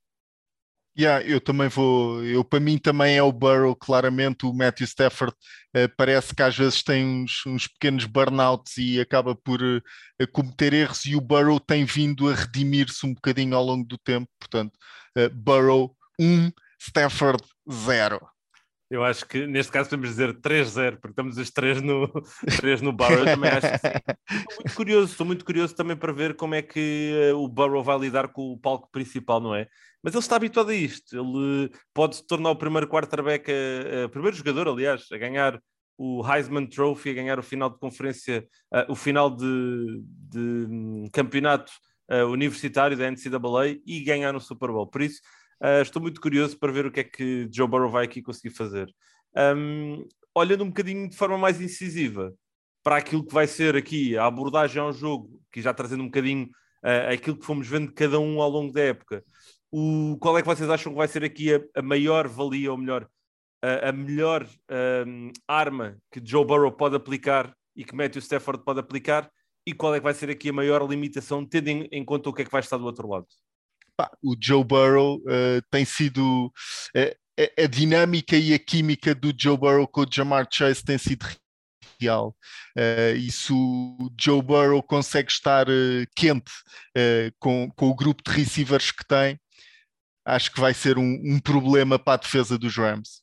[0.98, 2.22] Yeah, eu também vou.
[2.24, 4.46] Eu, para mim também é o Burrow, claramente.
[4.46, 5.34] O Matthew Stafford
[5.76, 9.82] uh, parece que às vezes tem uns, uns pequenos burnouts e acaba por uh,
[10.34, 14.30] cometer erros, e o Burrow tem vindo a redimir-se um bocadinho ao longo do tempo.
[14.38, 14.74] Portanto,
[15.18, 16.52] uh, Burrow 1, um,
[16.88, 18.20] Stafford 0.
[18.90, 22.08] Eu acho que neste caso podemos dizer 3-0, porque estamos os três no,
[22.60, 23.20] três no Burrow.
[23.20, 23.88] Eu também acho que sim.
[24.50, 27.98] Estou muito curioso, estou muito curioso também para ver como é que o Burrow vai
[28.00, 29.68] lidar com o palco principal, não é?
[30.04, 31.16] mas ele está habituado a isto.
[31.16, 33.52] Ele pode se tornar o primeiro quarterback,
[34.06, 35.62] o primeiro jogador, aliás, a ganhar
[35.98, 41.08] o Heisman Trophy, a ganhar o final de conferência, uh, o final de, de um,
[41.14, 41.72] campeonato
[42.30, 44.86] universitário da NCAA e ganhar no Super Bowl.
[44.86, 45.22] Por isso,
[45.64, 48.56] uh, estou muito curioso para ver o que é que Joe Burrow vai aqui conseguir
[48.56, 48.94] fazer.
[49.36, 52.34] Um, olhando um bocadinho de forma mais incisiva
[52.84, 56.50] para aquilo que vai ser aqui a abordagem ao jogo, que já trazendo um bocadinho
[57.14, 59.24] aquilo que fomos vendo cada um ao longo da época.
[59.72, 62.78] O, qual é que vocês acham que vai ser aqui a, a maior valia, ou
[62.78, 63.08] melhor,
[63.62, 64.48] a, a melhor
[65.08, 69.32] um, arma que Joe Burrow pode aplicar e que Matthew Stafford pode aplicar?
[69.66, 72.34] E qual é que vai ser aqui a maior limitação, tendo em, em conta o
[72.34, 73.28] que é que vai estar do outro lado?
[74.24, 79.58] O Joe Burrow uh, tem sido uh, a, a, dinâmica e a química do Joe
[79.58, 81.26] Burrow com o Jamar Chase tem sido
[82.00, 82.36] real.
[82.78, 85.66] Uh, e se o Joe Burrow consegue estar
[86.16, 86.52] quente
[87.40, 89.40] com, com o grupo de receivers que tem,
[90.26, 93.22] acho que vai ser um, um problema para a defesa dos Rams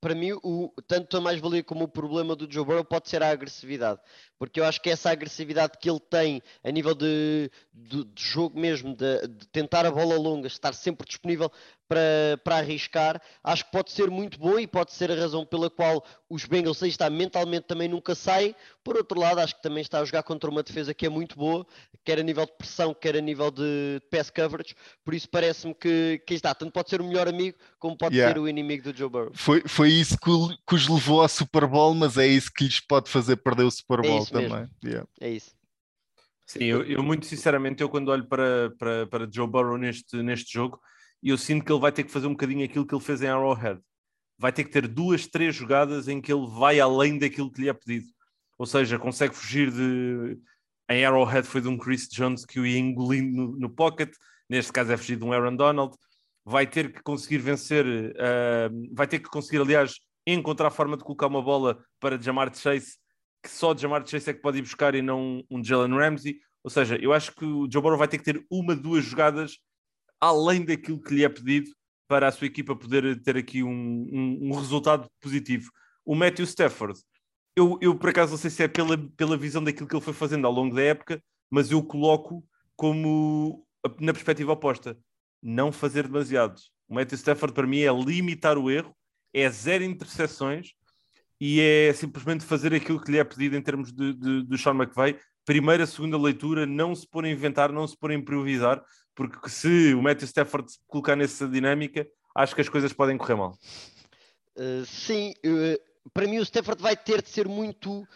[0.00, 3.30] para mim, o, tanto a mais-valia como o problema do Joe Burrow pode ser a
[3.30, 4.00] agressividade,
[4.38, 8.58] porque eu acho que essa agressividade que ele tem a nível de, de, de jogo
[8.58, 11.50] mesmo, de, de, tentar a bola longa, estar sempre disponível
[11.88, 15.68] para, para arriscar, acho que pode ser muito bom e pode ser a razão pela
[15.68, 18.54] qual os Bengals aí está mentalmente também nunca saem.
[18.82, 21.36] Por outro lado, acho que também está a jogar contra uma defesa que é muito
[21.36, 21.66] boa,
[22.04, 26.22] quer a nível de pressão, quer a nível de pass coverage, por isso parece-me que,
[26.26, 28.34] que está, tanto pode ser o melhor amigo como pode yeah.
[28.34, 29.32] ser o inimigo do Joe Burrow.
[29.34, 30.30] Foi, foi isso que,
[30.66, 33.70] que, os levou ao Super Bowl, mas é isso que lhes pode fazer perder o
[33.70, 34.68] Super é Bowl é também.
[34.84, 35.08] Yeah.
[35.20, 35.52] É isso.
[36.46, 40.52] Sim, eu, eu, muito sinceramente, eu quando olho para, para, para Joe Burrow neste, neste
[40.52, 40.78] jogo,
[41.30, 43.28] eu sinto que ele vai ter que fazer um bocadinho aquilo que ele fez em
[43.28, 43.80] Arrowhead.
[44.38, 47.68] Vai ter que ter duas, três jogadas em que ele vai além daquilo que lhe
[47.68, 48.06] é pedido.
[48.58, 50.38] Ou seja, consegue fugir de.
[50.90, 54.12] Em Arrowhead foi de um Chris Jones que o ia engolindo no, no pocket,
[54.50, 55.96] neste caso é fugir de um Aaron Donald.
[56.44, 59.94] Vai ter que conseguir vencer, uh, vai ter que conseguir, aliás,
[60.26, 62.98] encontrar forma de colocar uma bola para Jamar Chase,
[63.42, 66.36] que só Jamar Chase é que pode ir buscar e não um Jalen Ramsey.
[66.62, 69.58] Ou seja, eu acho que o Joe Burrow vai ter que ter uma, duas jogadas
[70.24, 71.70] além daquilo que lhe é pedido
[72.08, 75.70] para a sua equipa poder ter aqui um, um, um resultado positivo.
[76.04, 76.98] O Matthew Stafford,
[77.56, 80.14] eu, eu por acaso não sei se é pela, pela visão daquilo que ele foi
[80.14, 82.44] fazendo ao longo da época, mas eu coloco
[82.76, 83.66] como
[84.00, 84.98] na perspectiva oposta,
[85.42, 86.58] não fazer demasiado.
[86.88, 88.94] O Matthew Stafford para mim é limitar o erro,
[89.32, 90.72] é zero interseções
[91.40, 94.74] e é simplesmente fazer aquilo que lhe é pedido em termos de, de, de Sean
[94.74, 95.18] McVay.
[95.44, 98.82] Primeira, segunda leitura, não se pôr a inventar, não se pôr a improvisar,
[99.14, 103.36] porque se o Matthew Stafford se colocar nessa dinâmica, acho que as coisas podem correr
[103.36, 103.56] mal.
[104.56, 108.06] Uh, sim, uh, para mim o Stafford vai ter de ser muito uh,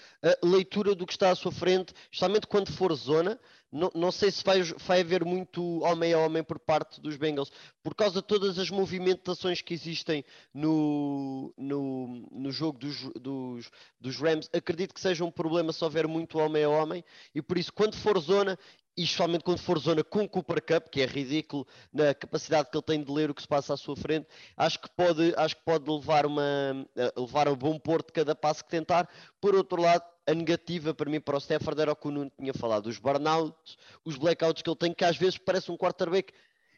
[0.43, 3.39] leitura do que está à sua frente, justamente quando for zona.
[3.71, 7.53] Não, não sei se vai, vai haver muito homem a homem por parte dos Bengals,
[7.83, 14.17] por causa de todas as movimentações que existem no, no, no jogo dos, dos, dos
[14.17, 14.49] Rams.
[14.55, 17.95] Acredito que seja um problema se houver muito homem a homem, e por isso, quando
[17.95, 18.59] for zona,
[18.99, 22.83] e especialmente quando for zona com Cooper Cup, que é ridículo na capacidade que ele
[22.83, 25.63] tem de ler o que se passa à sua frente, acho que pode, acho que
[25.65, 26.85] pode levar, uma,
[27.17, 29.09] levar a bom porto cada passo que tentar.
[29.41, 32.33] Por outro lado, a negativa para mim para o Stafford era o que o Nuno
[32.37, 36.33] tinha falado, os burnouts, os blackouts que ele tem, que às vezes parece um quarterback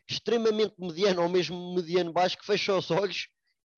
[0.06, 3.28] extremamente mediano ou mesmo mediano baixo, que fecha os olhos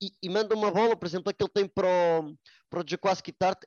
[0.03, 2.37] e, e manda uma bola, por exemplo, a que ele tem para o,
[2.69, 3.63] para o Jaquaski Tart,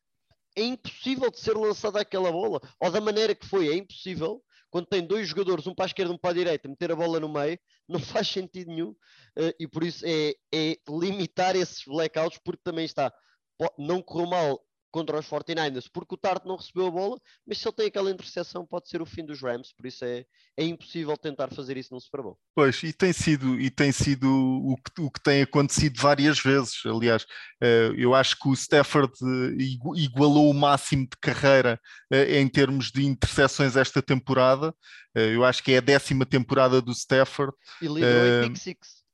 [0.54, 4.88] é impossível de ser lançada aquela bola, ou da maneira que foi, é impossível quando
[4.88, 7.20] tem dois jogadores, um para a esquerda e um para a direita, meter a bola
[7.20, 12.40] no meio, não faz sentido nenhum uh, e por isso é, é, limitar esses blackouts,
[12.44, 13.14] porque também está,
[13.78, 14.62] não correu mal
[14.96, 18.10] contra os 49ers, porque o Tart não recebeu a bola, mas se ele tem aquela
[18.10, 20.24] interseção pode ser o fim dos Rams, por isso é,
[20.56, 22.40] é impossível tentar fazer isso no Super Bowl.
[22.56, 26.82] Pois, e tem sido, e tem sido o, que, o que tem acontecido várias vezes,
[26.86, 27.26] aliás,
[27.62, 31.78] eh, eu acho que o Stafford eh, igualou o máximo de carreira
[32.10, 34.74] eh, em termos de interseções esta temporada,
[35.14, 37.54] eu acho que é a décima temporada do Stafford.
[37.82, 39.05] E liderou em pick six.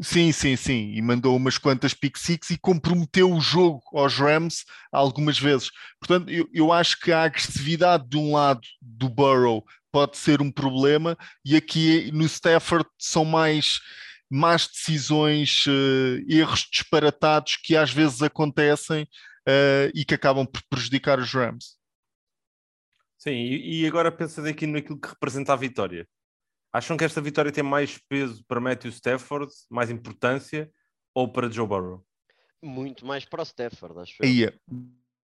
[0.00, 0.92] Sim, sim, sim.
[0.94, 5.70] E mandou umas quantas pick six e comprometeu o jogo aos Rams algumas vezes.
[5.98, 10.50] Portanto, eu, eu acho que a agressividade de um lado do Burrow pode ser um
[10.50, 13.80] problema e aqui no Stafford são mais
[14.28, 21.18] más decisões, uh, erros disparatados que às vezes acontecem uh, e que acabam por prejudicar
[21.18, 21.76] os Rams.
[23.16, 26.06] Sim, e, agora pensa aqui naquilo que representa a vitória.
[26.76, 30.70] Acham que esta vitória tem mais peso para Matthew Stafford, mais importância,
[31.14, 32.04] ou para Joe Burrow?
[32.62, 34.28] Muito mais para o Stafford, acho eu.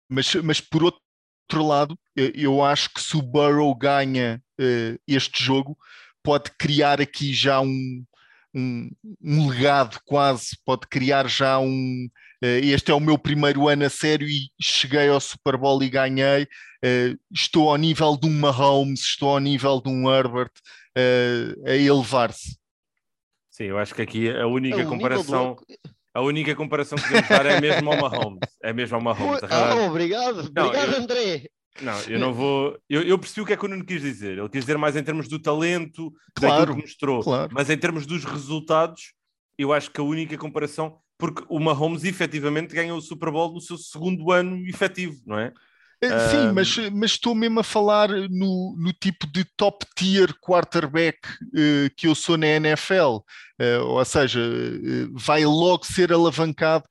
[0.07, 5.75] Mas, mas por outro lado, eu acho que se o Burrow ganha uh, este jogo,
[6.21, 8.05] pode criar aqui já um,
[8.53, 8.89] um,
[9.21, 12.09] um, legado quase, pode criar já um.
[12.43, 15.89] Uh, este é o meu primeiro ano a sério e cheguei ao Super Bowl e
[15.89, 16.43] ganhei.
[16.83, 20.51] Uh, estou ao nível de um Mahomes, estou ao nível de um Herbert,
[21.65, 22.57] a elevar-se.
[23.49, 25.57] Sim, eu acho que aqui a única é comparação.
[26.13, 28.39] A única comparação que podemos dar é mesmo ao Mahomes.
[28.63, 29.41] É mesmo ao Mahomes.
[29.43, 31.49] Ah, obrigado, não, obrigado, eu, André.
[31.81, 32.77] Não, eu não vou.
[32.89, 34.37] Eu, eu, percebi o que é que o Nuno quis dizer.
[34.37, 37.23] Ele quis dizer mais em termos do talento, claro, que mostrou.
[37.23, 37.51] Claro.
[37.53, 39.13] Mas em termos dos resultados,
[39.57, 40.97] eu acho que a única comparação.
[41.17, 45.51] Porque o Mahomes efetivamente ganhou o Super Bowl no seu segundo ano efetivo, não é?
[46.01, 51.19] Eh, sim, mas, mas estou mesmo a falar no, no tipo de top tier quarterback
[51.27, 53.23] uh, que eu sou na NFL, uh,
[53.59, 56.85] eh, ou seja, uh, vai logo ser alavancado,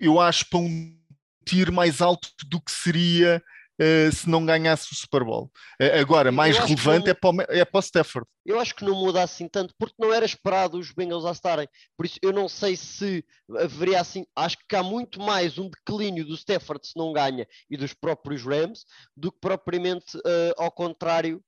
[0.00, 0.99] eu acho, para um
[1.44, 3.42] tier mais alto do que seria
[3.80, 5.50] uh, se não ganhasse o Super Bowl.
[5.80, 8.28] Uh, agora, mais relevante não, é, para o, é para o Stafford.
[8.44, 11.68] Eu acho que não muda assim tanto, porque não era esperado os Bengals a estarem.
[11.96, 13.24] Por isso, eu não sei se
[13.58, 14.26] haveria assim.
[14.36, 18.44] Acho que há muito mais um declínio do Stafford se não ganha e dos próprios
[18.44, 18.84] Rams
[19.16, 21.42] do que propriamente uh, ao contrário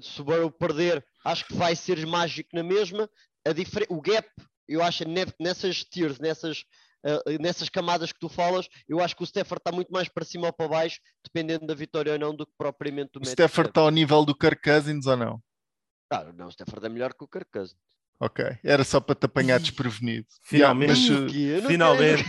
[0.00, 1.04] de se o perder.
[1.24, 3.08] Acho que vai ser mágico na mesma.
[3.46, 3.52] A
[3.88, 4.28] o gap,
[4.68, 5.04] eu acho,
[5.38, 6.64] nessas tiers, nessas
[7.06, 10.24] uh, nessas camadas que tu falas, eu acho que o Stafford está muito mais para
[10.24, 13.70] cima ou para baixo, dependendo da vitória ou não, do que propriamente do O Stafford
[13.70, 15.40] está ao nível do Kirk Cousins ou não?
[16.10, 17.78] Ah, não, o Stafford é melhor que o Kirk Cousins.
[18.18, 20.26] Ok, era só para te apanhar desprevenido.
[20.42, 22.24] Finalmente, yeah, mas, finalmente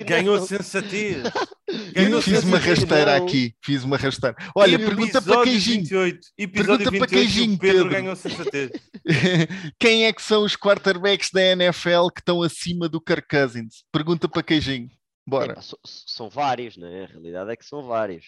[0.00, 1.22] ganhou sensatez.
[1.92, 4.36] Ganhou fiz uma rasteira aqui, fiz uma rasteira.
[4.54, 5.80] Olha, pergunta para queijinho.
[5.80, 8.70] 28, pergunta 28, para queijinho, Pedro, Pedro ganhou sensatez.
[9.78, 13.84] Quem é que são os quarterbacks da NFL que estão acima do Kirk Cousins?
[13.92, 14.88] Pergunta para queijinho.
[15.26, 15.52] Bora.
[15.52, 17.04] Epa, são vários, né?
[17.04, 18.26] A realidade é que são vários.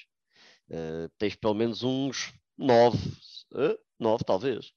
[0.69, 2.99] Uh, tens pelo menos uns nove,
[3.55, 4.73] uh, nove talvez.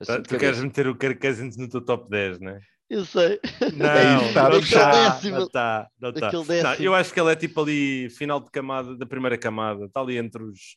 [0.00, 2.60] Assim, tu queres meter o Kirk Cousins no teu top 10, não é?
[2.88, 3.38] Eu sei.
[3.74, 6.32] Não, é está, não está, não está, não está.
[6.62, 10.00] Não, eu acho que ele é tipo ali, final de camada, da primeira camada, está
[10.00, 10.76] ali entre os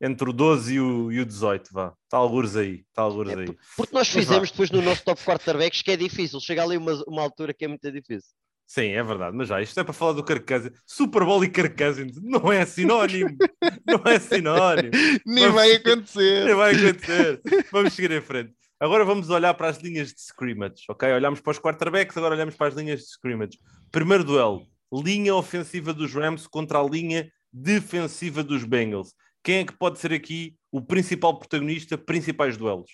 [0.00, 1.92] entre o 12 e o, e o 18, vá.
[2.04, 3.56] Está alguns aí, está alguns é, aí.
[3.76, 7.22] Porque nós fizemos depois no nosso top quarterbacks que é difícil, chega ali uma, uma
[7.22, 8.30] altura que é muito difícil.
[8.66, 10.72] Sim, é verdade, mas já, isto é para falar do Kirk Cousins.
[10.86, 13.36] Super Bowl e Kirk Cousins não é sinónimo,
[13.84, 14.90] não é sinónimo.
[15.26, 15.60] Nem Vamos...
[15.60, 16.44] vai acontecer.
[16.46, 17.42] Nem vai acontecer.
[17.72, 18.54] Vamos seguir em frente.
[18.80, 21.12] Agora vamos olhar para as linhas de scrimmage, ok?
[21.12, 23.58] Olhamos para os quarterbacks, agora olhamos para as linhas de scrimmage.
[23.92, 29.14] Primeiro duelo, linha ofensiva dos Rams contra a linha defensiva dos Bengals.
[29.44, 32.90] Quem é que pode ser aqui o principal protagonista, principais duelos?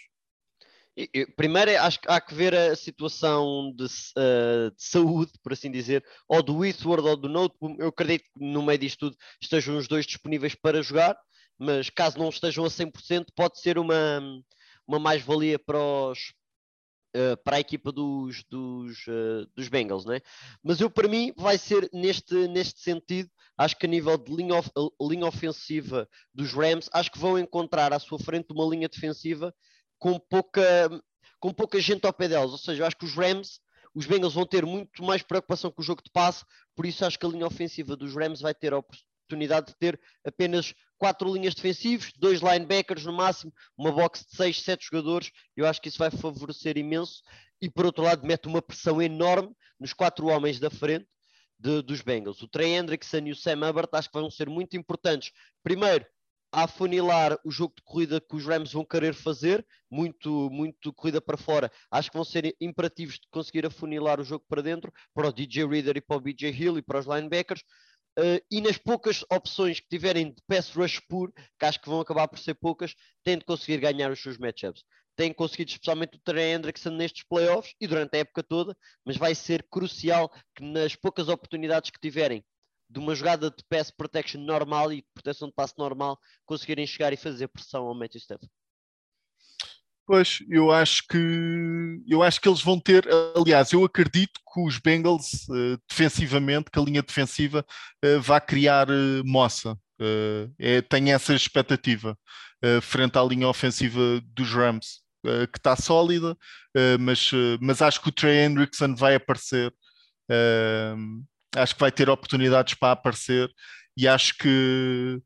[1.36, 6.04] Primeiro, acho que há que ver a situação de, uh, de, saúde, por assim dizer,
[6.26, 7.54] ou do Eastward ou do Note.
[7.78, 11.16] Eu acredito que no meio disto tudo estejam os dois disponíveis para jogar,
[11.56, 14.20] mas caso não estejam a 100%, pode ser uma,
[14.86, 20.20] uma mais-valia para, uh, para a equipa dos, dos, uh, dos Bengals, né?
[20.62, 23.30] Mas eu, para mim, vai ser neste, neste sentido.
[23.56, 24.70] Acho que a nível de linha, of,
[25.00, 29.54] linha ofensiva dos Rams, acho que vão encontrar à sua frente uma linha defensiva
[29.98, 30.90] com pouca,
[31.40, 32.52] com pouca gente ao pé delas.
[32.52, 33.60] Ou seja, acho que os Rams
[33.96, 36.44] os Bengals vão ter muito mais preocupação com o jogo de passe,
[36.74, 39.98] por isso acho que a linha ofensiva dos Rams vai ter a oportunidade de ter
[40.22, 45.30] apenas quatro linhas defensivas, dois linebackers no máximo, uma box de seis, sete jogadores.
[45.56, 47.22] Eu acho que isso vai favorecer imenso.
[47.60, 51.06] E por outro lado, mete uma pressão enorme nos quatro homens da frente
[51.58, 52.42] de, dos Bengals.
[52.42, 55.32] O Trey Hendrickson e o Sam Hubbard acho que vão ser muito importantes.
[55.62, 56.06] Primeiro,
[56.52, 61.20] a afunilar o jogo de corrida que os Rams vão querer fazer, muito, muito corrida
[61.20, 61.70] para fora.
[61.90, 65.66] Acho que vão ser imperativos de conseguir afunilar o jogo para dentro, para o DJ
[65.66, 67.62] Reader e para o BJ Hill e para os linebackers.
[68.18, 72.00] Uh, e nas poucas opções que tiverem de pass rush puro, que acho que vão
[72.00, 74.82] acabar por ser poucas, têm de conseguir ganhar os seus matchups.
[75.14, 79.34] Têm conseguido especialmente o Trey Hendrickson nestes playoffs e durante a época toda, mas vai
[79.34, 82.44] ser crucial que nas poucas oportunidades que tiverem
[82.88, 87.12] de uma jogada de pass protection normal e de proteção de passe normal, conseguirem chegar
[87.12, 88.50] e fazer pressão ao Matthew Stafford.
[90.06, 91.18] Pois, eu acho que
[92.06, 96.78] eu acho que eles vão ter, aliás, eu acredito que os Bengals uh, defensivamente, que
[96.78, 97.66] a linha defensiva
[98.04, 99.76] uh, vá criar uh, moça.
[100.58, 102.18] É, tenho essa expectativa
[102.82, 106.36] frente à linha ofensiva dos Rams, que está sólida,
[107.00, 107.30] mas,
[107.62, 109.72] mas acho que o Trey Hendrickson vai aparecer.
[111.56, 113.50] acho que vai ter oportunidades para aparecer
[113.96, 115.18] e acho que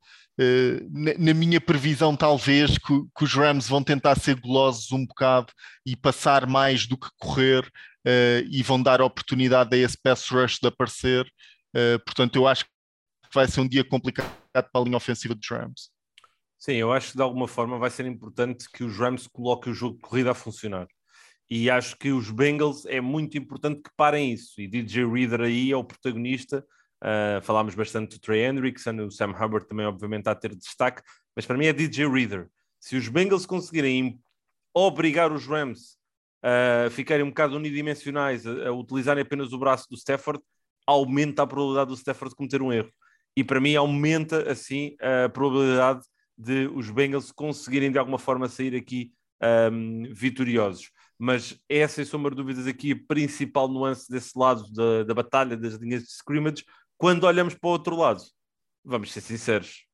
[0.42, 0.80] eh,
[1.18, 5.52] na minha previsão, talvez, que, que, os Rams vão tentar ser golosos um bocado
[5.84, 10.58] e passar mais do que correr uh, e vão dar oportunidade a esse pass rush
[10.58, 11.26] de aparecer.
[11.76, 12.70] Uh, portanto, eu acho que
[13.34, 15.90] vai ser um dia complicado para a linha ofensiva dos Rams.
[16.58, 19.76] Sim, eu acho que de alguma forma vai ser importante que os Rams coloquem o
[19.76, 20.86] jogo de corrida a funcionar.
[21.50, 24.58] E acho que os Bengals é muito importante que parem isso.
[24.58, 26.64] E DJ Reader aí é o protagonista
[27.02, 31.02] Uh, falámos bastante do Trey Hendrickson, o Sam Hubbard também, obviamente, a ter destaque,
[31.34, 32.48] mas para mim é DJ Reader.
[32.78, 34.20] Se os Bengals conseguirem
[34.74, 35.98] obrigar os Rams
[36.42, 40.42] a ficarem um bocado unidimensionais, a, a utilizarem apenas o braço do Stafford,
[40.86, 42.90] aumenta a probabilidade do Stafford cometer um erro.
[43.36, 46.02] E para mim aumenta assim a probabilidade
[46.36, 49.12] de os Bengals conseguirem de alguma forma sair aqui
[49.72, 50.90] um, vitoriosos.
[51.18, 55.56] Mas é, sem sombra de dúvidas, aqui a principal nuance desse lado da, da batalha
[55.56, 56.64] das linhas de scrimmage,
[57.00, 58.22] quando olhamos para o outro lado,
[58.84, 59.86] vamos ser sinceros,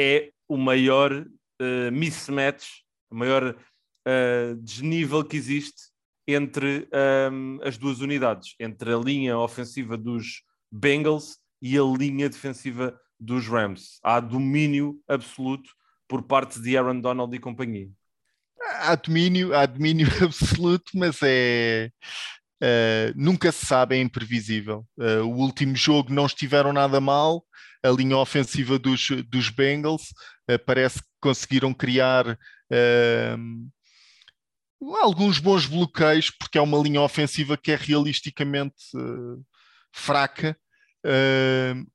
[0.00, 2.66] é o maior uh, mismatch,
[3.10, 5.92] o maior uh, desnível que existe
[6.26, 6.88] entre
[7.30, 12.98] um, ehm, as duas unidades, entre a linha ofensiva dos Bengals e a linha defensiva
[13.20, 14.00] dos Rams.
[14.02, 15.68] Há domínio absoluto
[16.08, 17.90] por parte de Aaron Donald e companhia.
[18.78, 21.90] Há domínio, há domínio absoluto, mas é.
[22.62, 24.86] Uh, nunca se sabe, é imprevisível.
[24.96, 27.44] Uh, o último jogo não estiveram nada mal,
[27.82, 30.02] a linha ofensiva dos, dos Bengals
[30.50, 32.38] uh, parece que conseguiram criar
[35.00, 38.74] alguns bons bloqueios, porque é uma linha ofensiva que é realisticamente
[39.92, 40.56] fraca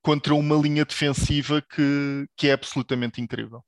[0.02, 3.64] contra uma linha defensiva que, que é absolutamente incrível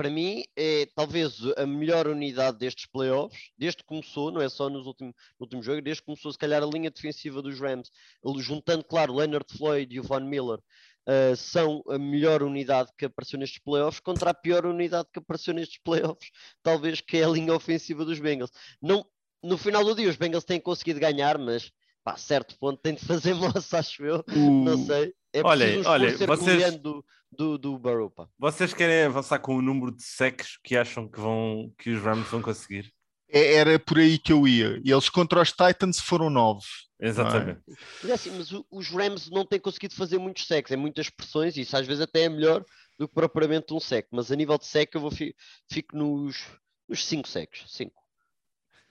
[0.00, 4.70] para mim, é talvez a melhor unidade destes playoffs, desde que começou, não é só
[4.70, 7.90] nos últimos, no último jogo, desde que começou, se calhar, a linha defensiva dos Rams,
[8.38, 13.38] juntando, claro, Leonard Floyd e o Von Miller, uh, são a melhor unidade que apareceu
[13.38, 16.30] nestes playoffs contra a pior unidade que apareceu nestes playoffs,
[16.62, 18.52] talvez que é a linha ofensiva dos Bengals.
[18.80, 19.04] Não,
[19.42, 21.70] no final do dia, os Bengals têm conseguido ganhar, mas
[22.04, 25.14] pá, certo ponto tem de fazer moça, acho eu, uh, não sei.
[25.32, 28.28] É olha, olha, vocês, do, do, do Burrow, pá.
[28.38, 32.28] Vocês querem avançar com o número de sacks que acham que, vão, que os Rams
[32.28, 32.92] vão conseguir?
[33.28, 34.80] É, era por aí que eu ia.
[34.84, 36.66] E eles contra os Titans foram nove.
[37.00, 37.60] Exatamente.
[37.68, 37.74] É?
[38.02, 41.60] Mas, assim, mas os Rams não têm conseguido fazer muitos sacks, é muitas pressões, e
[41.60, 42.64] isso às vezes até é melhor
[42.98, 44.08] do que propriamente um sec.
[44.10, 45.34] Mas a nível de sec eu vou fi,
[45.70, 46.44] fico nos,
[46.88, 47.64] nos cinco secs.
[47.68, 48.02] Cinco.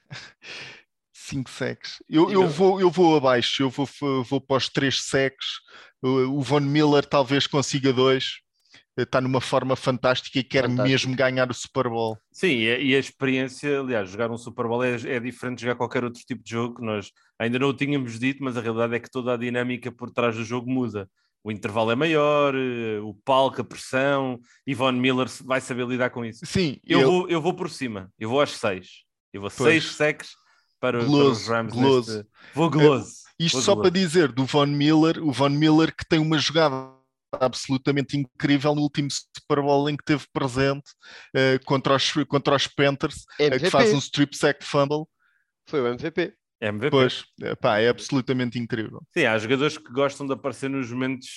[1.29, 2.03] 5 secs.
[2.09, 3.87] Eu, eu, vou, eu vou abaixo, eu vou,
[4.23, 5.45] vou para os 3 secs.
[6.01, 8.39] O Von Miller talvez consiga dois.
[8.97, 10.89] Está numa forma fantástica e quer Fantástico.
[10.89, 12.17] mesmo ganhar o Super Bowl.
[12.31, 16.03] Sim, e a, experiência, aliás, jogar um Super Bowl é, é, diferente de jogar qualquer
[16.03, 16.83] outro tipo de jogo.
[16.83, 20.11] Nós ainda não o tínhamos dito, mas a realidade é que toda a dinâmica por
[20.11, 21.09] trás do jogo muda.
[21.41, 24.37] O intervalo é maior, eh, o palco, a pressão,
[24.67, 26.45] e Von Miller vai saber lidar com isso.
[26.45, 27.11] Sim, eu, eu...
[27.11, 29.05] Vou, eu vou por cima, eu vou aos 6.
[29.31, 30.31] Eu vou 6 secs
[30.79, 31.73] para, para os Rams.
[31.73, 32.17] Gloso.
[32.17, 32.29] Neste...
[32.53, 33.09] Vou gloso.
[33.09, 36.37] Uh, isto Vou só para dizer do Von Miller, o Von Miller que tem uma
[36.37, 36.91] jogada
[37.39, 40.91] absolutamente incrível no último Super Bowl em que teve presente
[41.35, 45.05] uh, contra, os, contra os Panthers, uh, que faz um strip sack fumble.
[45.67, 46.33] Foi o MVP.
[46.61, 46.89] MVP.
[46.89, 47.23] Pois,
[47.61, 49.01] pá, é absolutamente incrível.
[49.13, 51.29] Sim, há jogadores que gostam de aparecer nos momentos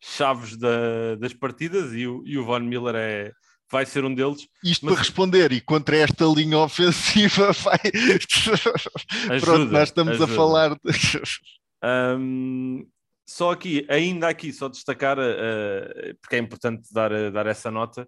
[0.00, 3.32] chaves da, das partidas e o, e o Von Miller é,
[3.72, 4.46] vai ser um deles.
[4.62, 4.94] Isto mas...
[4.94, 7.80] para responder, e contra esta linha ofensiva vai.
[9.30, 10.32] ajuda, Pronto, nós estamos ajuda.
[10.32, 10.78] a falar.
[12.18, 12.86] um,
[13.26, 18.06] só aqui, ainda aqui, só destacar, uh, porque é importante dar, uh, dar essa nota,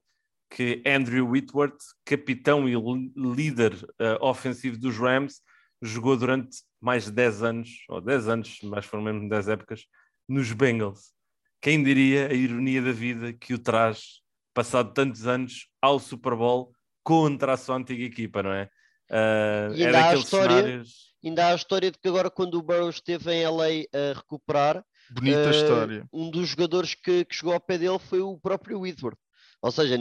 [0.50, 2.74] que Andrew Whitworth, capitão e
[3.16, 5.40] líder uh, ofensivo dos Rams,
[5.80, 9.86] jogou durante mais de 10 anos, ou 10 anos, mas foram mesmo 10 épocas,
[10.28, 11.14] nos Bengals.
[11.60, 14.22] Quem diria a ironia da vida que o traz
[14.54, 18.70] passado tantos anos, ao Super Bowl contra a sua antiga equipa, não é?
[19.10, 21.14] Uh, é daqueles história, cenários...
[21.22, 24.84] Ainda há a história de que agora, quando o Burrow esteve em LA a recuperar,
[25.10, 26.08] bonita uh, história.
[26.12, 29.18] Um dos jogadores que, que, chegou ao pé dele foi o próprio Whitworth.
[29.62, 29.96] Ou seja,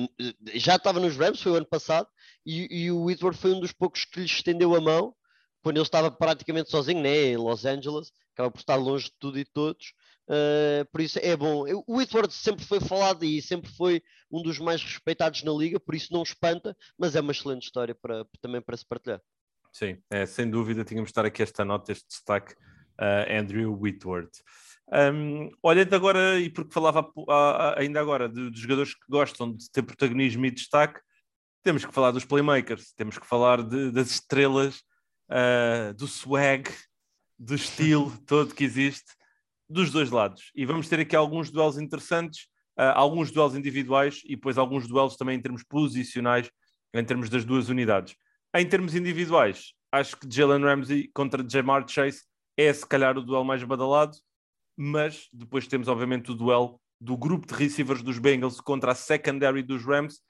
[0.55, 2.07] já estava nos Rams, foi o ano passado,
[2.45, 5.15] e, e o Whitworth foi um dos poucos que lhe estendeu a mão
[5.61, 9.39] quando ele estava praticamente sozinho, né, em Los Angeles, acaba por estar longe de tudo
[9.39, 9.93] e todos,
[10.23, 11.65] Uh, por isso é bom.
[11.85, 15.95] O Whitworth sempre foi falado e sempre foi um dos mais respeitados na liga, por
[15.95, 19.21] isso não espanta, mas é uma excelente história para, também para se partilhar.
[19.71, 24.41] Sim, é, sem dúvida, tínhamos de estar aqui esta nota, este destaque, uh, Andrew Whitworth.
[24.91, 27.11] Um, olhando agora, e porque falava
[27.75, 31.01] ainda agora de, de, jogadores que gostam de ter protagonismo e destaque,
[31.63, 34.83] temos que falar dos playmakers, temos que falar de, das estrelas,
[35.29, 36.69] uh, do swag,
[37.43, 39.13] do estilo todo que existe
[39.69, 40.51] dos dois lados.
[40.55, 42.43] E vamos ter aqui alguns duelos interessantes,
[42.79, 46.49] uh, alguns duelos individuais e depois alguns duelos também em termos posicionais,
[46.93, 48.15] em termos das duas unidades.
[48.55, 52.23] Em termos individuais, acho que Jalen Ramsey contra Jamar Chase
[52.55, 54.15] é se calhar o duelo mais badalado,
[54.77, 59.61] mas depois temos obviamente o duelo do grupo de receivers dos Bengals contra a secondary
[59.61, 60.21] dos Rams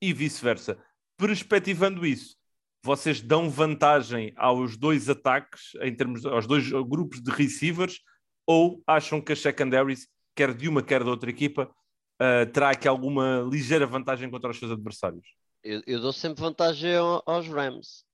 [0.00, 0.78] e vice-versa.
[1.18, 2.36] Perspectivando isso,
[2.84, 7.98] vocês dão vantagem aos dois ataques, em termos aos dois grupos de receivers,
[8.46, 10.06] ou acham que a secondaries,
[10.36, 11.74] quer de uma, quer da outra equipa,
[12.20, 15.26] uh, terá aqui alguma ligeira vantagem contra os seus adversários?
[15.62, 18.04] Eu, eu dou sempre vantagem aos Rams.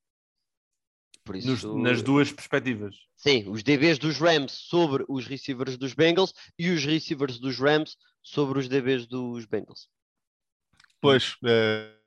[1.25, 1.49] Por isso...
[1.49, 2.95] Nos, nas duas perspectivas.
[3.17, 7.97] Sim, os DBs dos Rams sobre os receivers dos Bengals e os receivers dos Rams
[8.23, 9.89] sobre os DBs dos Bengals.
[11.01, 12.00] Pois, a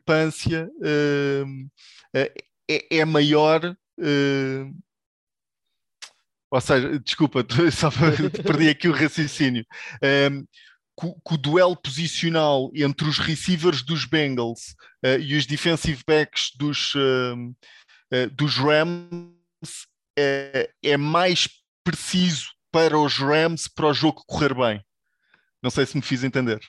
[0.00, 1.70] discrepância uh,
[2.14, 4.74] é, é, maior uh,
[6.50, 7.90] ou seja, desculpa, só
[8.42, 9.64] perdi aqui o raciocínio.
[10.98, 14.74] Que, o duelo posicional entre os receivers dos Bengals
[15.04, 17.54] uh, e os defensive backs dos, uh,
[18.32, 19.86] dos Rams
[20.18, 21.48] é, é mais
[21.84, 24.84] preciso para os Rams para o jogo correr bem.
[25.62, 26.60] Não sei se me fiz entender.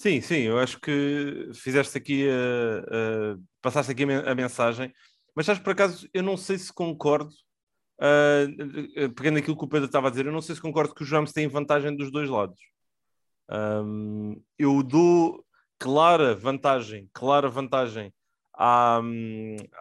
[0.00, 4.94] Sim, sim, eu acho que fizeste aqui, uh, uh, passaste aqui a, mensagem,
[5.34, 7.32] mas sabes, por acaso, eu não sei se concordo,
[8.00, 11.02] uh, pegando aquilo que o Pedro estava a dizer, eu não sei se concordo que
[11.02, 12.60] os Rams têm vantagem dos dois lados.
[13.50, 15.44] Um, eu dou
[15.80, 18.14] clara vantagem, clara vantagem
[18.56, 19.00] à,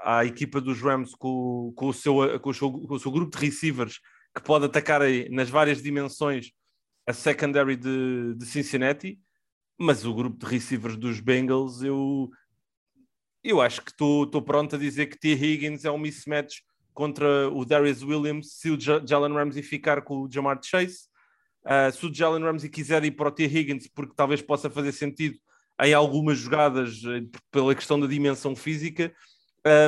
[0.03, 3.37] à equipa dos Rams com, com, o seu, com, o seu, com o seu grupo
[3.37, 3.99] de receivers
[4.35, 6.53] que pode atacar aí nas várias dimensões
[7.05, 9.19] a secondary de, de Cincinnati,
[9.77, 12.29] mas o grupo de receivers dos Bengals, eu,
[13.43, 15.33] eu acho que estou pronto a dizer que T.
[15.33, 16.61] Higgins é um mismatch
[16.93, 21.07] contra o Darius Williams se o Jalen Ramsey ficar com o Jamar Chase.
[21.63, 23.45] Uh, se o Jalen Ramsey quiser ir para o T.
[23.45, 25.37] Higgins, porque talvez possa fazer sentido
[25.79, 29.13] em algumas jogadas eh, pela questão da dimensão física,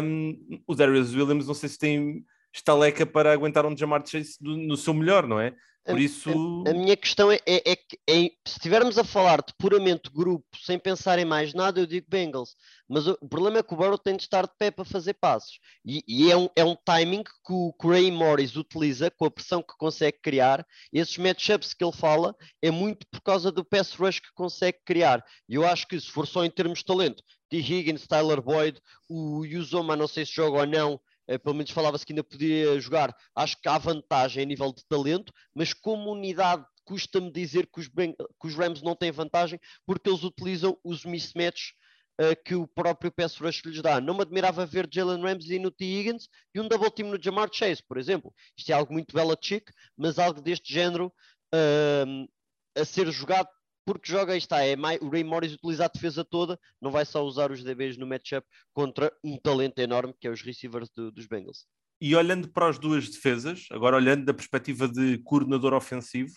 [0.04, 2.24] um, o Darius Williams não sei se tem
[2.54, 5.56] estaleca para aguentar um Jamar Chase do, no seu melhor, não é?
[5.92, 6.30] Por isso.
[6.66, 8.14] A, a, minha questão é, é, é que é,
[8.46, 12.56] se estivermos a falar de puramente grupo, sem pensar em mais nada, eu digo Bengals.
[12.88, 15.14] Mas o, o problema é que o Burrow tem de estar de pé para fazer
[15.14, 15.60] passos.
[15.86, 19.26] E, e é, um, é um timing que o, que o Ray Morris utiliza, com
[19.26, 20.66] a pressão que consegue criar.
[20.92, 25.24] Esses matchups que ele fala é muito por causa do pass rush que consegue criar.
[25.48, 27.58] E eu acho que se for só em termos de talento, T.
[27.58, 28.80] Higgins, Tyler Boyd,
[29.10, 31.00] o Yuzoma, não sei se joga ou não,
[31.38, 33.16] pelo menos falava-se que ainda podia jogar.
[33.36, 37.88] Acho que há vantagem a nível de talento, mas como unidade custa-me dizer que os,
[37.88, 41.74] que os, Rams não têm vantagem porque eles utilizam os mismatches
[42.20, 44.02] uh, que o próprio pass rush lhes dá.
[44.02, 45.86] Não me admirava ver Jalen Ramsey no T.
[45.86, 48.34] Higgins e um double team no Jamar Chase, por exemplo.
[48.58, 51.14] Isto é algo muito Belichick, mas algo deste género
[51.54, 52.28] uh,
[52.76, 53.50] a ser jogado
[53.90, 57.52] porque joga, está, é o Ray Morris utiliza a defesa toda, não vai só usar
[57.52, 61.66] os DBs no matchup contra um talento enorme que é os receivers do, dos Bengals.
[62.00, 66.34] E olhando para as duas defesas, agora olhando da perspectiva de coordenador ofensivo,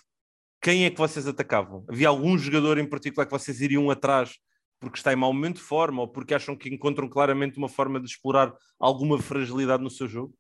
[0.63, 1.85] quem é que vocês atacavam?
[1.91, 4.39] Havia algum jogador em particular que vocês iriam atrás
[4.81, 8.01] porque está em mau momento de forma ou porque acham que encontram claramente uma forma
[8.01, 8.51] de explorar
[8.81, 10.35] alguma fragilidade no seu jogo?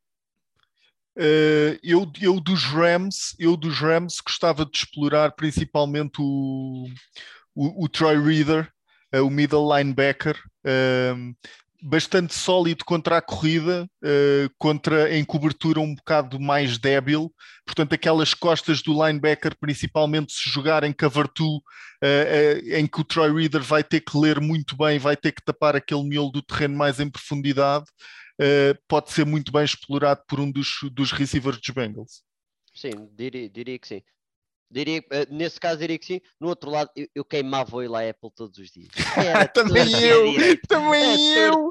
[1.16, 6.86] Uh, eu, eu, dos Rams, eu dos Rams gostava de explorar principalmente o,
[7.54, 8.70] o, o Troy Reader,
[9.14, 11.34] uh, o middle linebacker, uh,
[11.82, 13.88] bastante sólido contra a corrida,
[14.56, 17.34] contra em cobertura um bocado mais débil.
[17.66, 21.60] Portanto, aquelas costas do linebacker, principalmente se jogar em cover two,
[22.72, 25.74] em que o Troy Reader vai ter que ler muito bem, vai ter que tapar
[25.74, 27.86] aquele miolo do terreno mais em profundidade.
[28.44, 32.24] Eh, pode ser muito bem explorado por um dos, dos receivers dos Bengals.
[32.74, 34.02] Sim, diria, diria que sim.
[34.68, 36.20] Diria, uh, nesse caso diria que sim.
[36.40, 38.88] No outro lado, eu, eu queimava o Eli Apple todos os dias.
[39.54, 40.32] também eu,
[40.66, 41.68] também eu.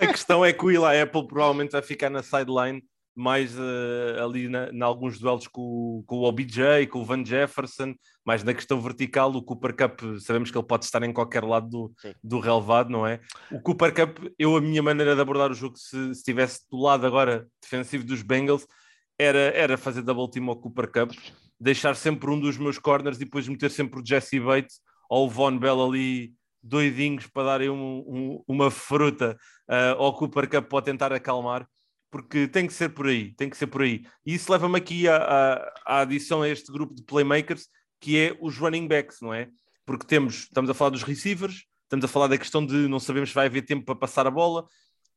[0.00, 2.82] A questão é que o Eli Apple provavelmente vai ficar na sideline
[3.14, 7.94] mais uh, ali em alguns duelos com, com, o OBJ, com o Van Jefferson,
[8.24, 11.68] mais na questão vertical, o Cooper Cup, sabemos que ele pode estar em qualquer lado
[11.68, 11.92] do,
[12.22, 13.20] do relevado, não é?
[13.52, 16.78] O Cooper Cup, eu a minha maneira de abordar o jogo, se, se estivesse do
[16.78, 18.66] lado agora defensivo dos Bengals,
[19.18, 21.12] era, era fazer double team ao Cooper Cup,
[21.60, 25.30] deixar sempre um dos meus corners e depois meter sempre o Jesse Bates ou o
[25.30, 29.36] Von Bell ali doidinhos para darem um, um, uma fruta
[29.68, 31.68] uh, ao Cooper Cup para tentar acalmar
[32.14, 34.06] porque tem que ser por aí, tem que ser por aí.
[34.24, 37.66] E isso leva-me aqui à, adição a este grupo de playmakers,
[38.00, 39.48] que é os running backs, não é?
[39.84, 43.30] Porque temos, estamos a falar dos receivers, estamos a falar da questão de não sabemos
[43.30, 44.64] se vai haver tempo para passar a bola,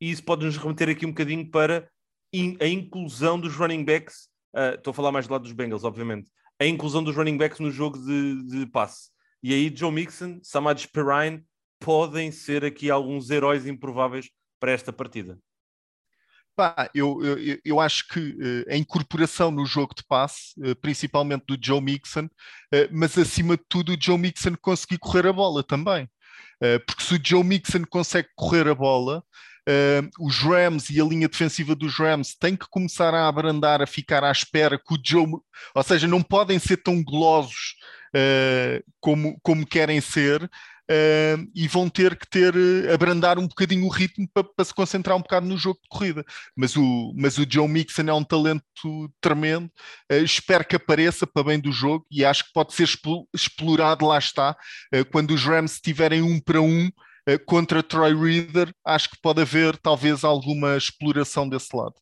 [0.02, 1.88] e isso pode nos remeter aqui um bocadinho para
[2.34, 4.30] in, a inclusão dos running backs.
[4.56, 6.32] Uh, estou a falar mais do lado dos Bengals, obviamente.
[6.60, 9.12] A inclusão dos running backs no jogo de, de passe.
[9.44, 11.46] E aí, Joe Mixon, Samad Perrine
[11.80, 15.38] podem ser aqui alguns heróis improváveis para esta partida.
[16.58, 21.46] Pá, eu, eu, eu, acho que uh, a incorporação no jogo de passe, uh, principalmente
[21.46, 25.62] do Joe Mixon, uh, mas acima de tudo o Joe Mixon conseguir correr a bola
[25.62, 26.10] também.
[26.88, 29.24] porque se o Joe Mixon consegue correr a bola,
[30.20, 34.24] os Rams e a linha defensiva dos Rams têm que começar a abrandar, a ficar
[34.24, 35.28] à espera que o Joe.
[35.76, 37.76] Ou seja, não podem ser tão golosos
[39.00, 40.50] como, como querem ser,
[40.90, 45.16] uh, e vão ter que ter, uh, abrandar um bocadinho o ritmo para, se concentrar
[45.18, 46.26] um bocado no jogo de corrida.
[46.56, 48.64] Mas o, mas o Joe Mixon é um talento
[49.22, 49.70] tremendo,
[50.12, 52.88] uh, espero que apareça para bem do jogo e acho que pode ser
[53.34, 54.56] explorado, lá está,
[54.96, 56.90] uh, quando os Rams tiverem um para um
[57.46, 61.96] contra Troy Reader, acho que pode haver talvez alguma exploração desse lado.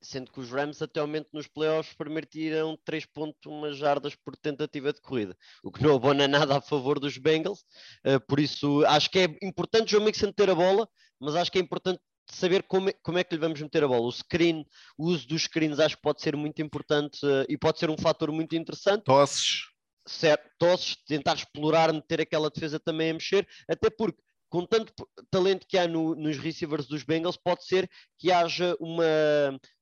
[0.00, 5.00] Sendo que os Rams até ao momento nos playoffs permitiram 3.1 jardas por tentativa de
[5.00, 7.64] corrida, o que não abona nada a favor dos Bengals.
[8.04, 11.50] Uh, por isso, acho que é importante o Joe Mixon ter a bola, mas acho
[11.50, 14.06] que é importante saber como é, como é que lhe vamos meter a bola.
[14.06, 14.64] O screen,
[14.96, 17.96] o uso dos screens acho que pode ser muito importante uh, e pode ser um
[17.96, 19.04] fator muito interessante.
[19.04, 19.62] Tosses.
[20.06, 24.18] Certo, tosses, tentar explorar, meter aquela defesa também a mexer, até porque
[24.48, 24.92] com tanto
[25.30, 27.88] talento que há no, nos receivers dos Bengals, pode ser
[28.18, 29.04] que haja uma,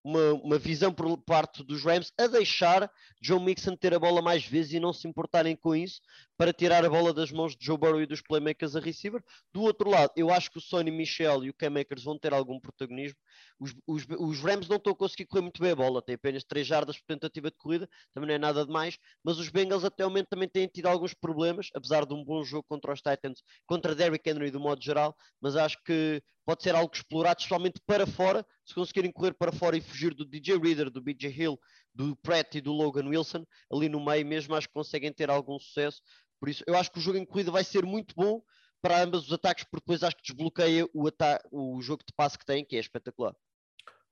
[0.02, 2.90] uma, uma, visão por parte dos Rams a deixar
[3.22, 6.00] Joe Mixon ter a bola mais vezes e não se importarem com isso
[6.36, 9.22] para tirar a bola das mãos de Joe Burrow e dos playmakers a receiver.
[9.52, 12.34] Do outro lado, eu acho que o Sonny Michel e o Cam Makers vão ter
[12.34, 13.18] algum protagonismo.
[13.58, 16.66] Os, os, Rams não estão a conseguir correr muito bem a bola, têm apenas 3
[16.66, 20.10] jardas por tentativa de corrida, também não é nada demais, mas os Bengals até o
[20.10, 23.94] momento também têm tido alguns problemas, apesar de um bom jogo contra os Titans, contra
[23.94, 28.46] Derrick Henry do modo geral, mas acho que pode ser algo explorado, especialmente para fora,
[28.64, 31.58] se conseguirem correr para fora e fugir do DJ Reader, do BJ Hill,
[31.94, 35.58] do Pratt e do Logan Wilson, ali no meio mesmo, acho que conseguem ter algum
[35.58, 36.02] sucesso.
[36.38, 38.42] Por isso, eu acho que o jogo em corrida vai ser muito bom
[38.82, 41.08] para ambos os ataques, porque depois acho que desbloqueia o,
[41.50, 43.34] o jogo de passe que tem, que é espetacular.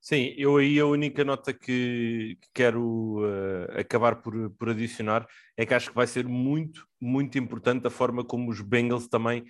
[0.07, 5.25] Sim, eu aí a única nota que, que quero uh, acabar por, por adicionar
[5.57, 9.43] é que acho que vai ser muito, muito importante a forma como os Bengals também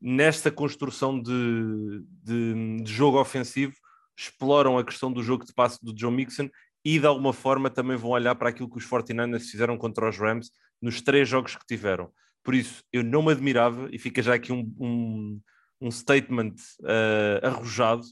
[0.00, 3.72] nesta construção de, de, de, jogo ofensivo,
[4.18, 6.50] exploram a questão do jogo de passe do Joe Mixon
[6.84, 10.18] e de alguma forma também vão olhar para aquilo que os 49ers fizeram contra os
[10.18, 10.50] Rams
[10.82, 12.10] nos três jogos que tiveram.
[12.42, 15.40] Por isso, eu não me admirava, e fica já aqui um, um,
[15.82, 18.02] um statement uh, arrojado,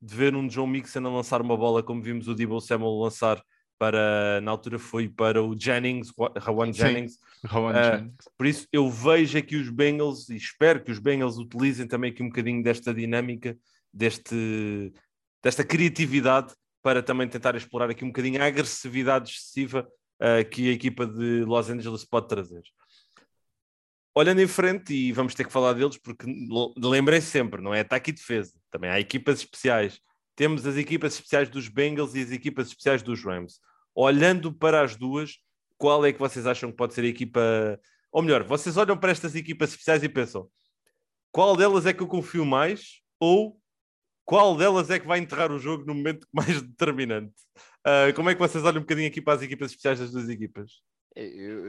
[0.00, 3.42] de ver um Joe Mixon a lançar uma bola como vimos o Debo Samuel lançar
[3.78, 7.18] para, na altura foi para o Jennings, Rawan Jennings.
[7.44, 8.16] Rawan uh, Jennings.
[8.36, 12.22] Por isso eu vejo aqui os Bengals e espero que os Bengals utilizem também aqui
[12.22, 13.56] um bocadinho desta dinâmica,
[13.92, 14.92] deste,
[15.42, 19.88] desta criatividade para também tentar explorar aqui um bocadinho a agressividade excessiva
[20.20, 22.62] uh, que a equipa de Los Angeles pode trazer.
[24.14, 26.26] Olhando em frente, e vamos ter que falar deles, porque
[26.76, 30.00] lembrei sempre, não é ataque e defesa, também há equipas especiais.
[30.34, 33.60] Temos as equipas especiais dos Bengals e as equipas especiais dos Rams
[33.94, 35.38] olhando para as duas,
[35.76, 37.40] qual é que vocês acham que pode ser a equipa?
[38.12, 40.48] Ou melhor, vocês olham para estas equipas especiais e pensam
[41.32, 43.60] qual delas é que eu confio mais ou
[44.24, 47.34] qual delas é que vai enterrar o jogo no momento mais determinante?
[47.86, 50.28] Uh, como é que vocês olham um bocadinho aqui para as equipas especiais das duas
[50.28, 50.82] equipas?
[51.16, 51.24] Eu,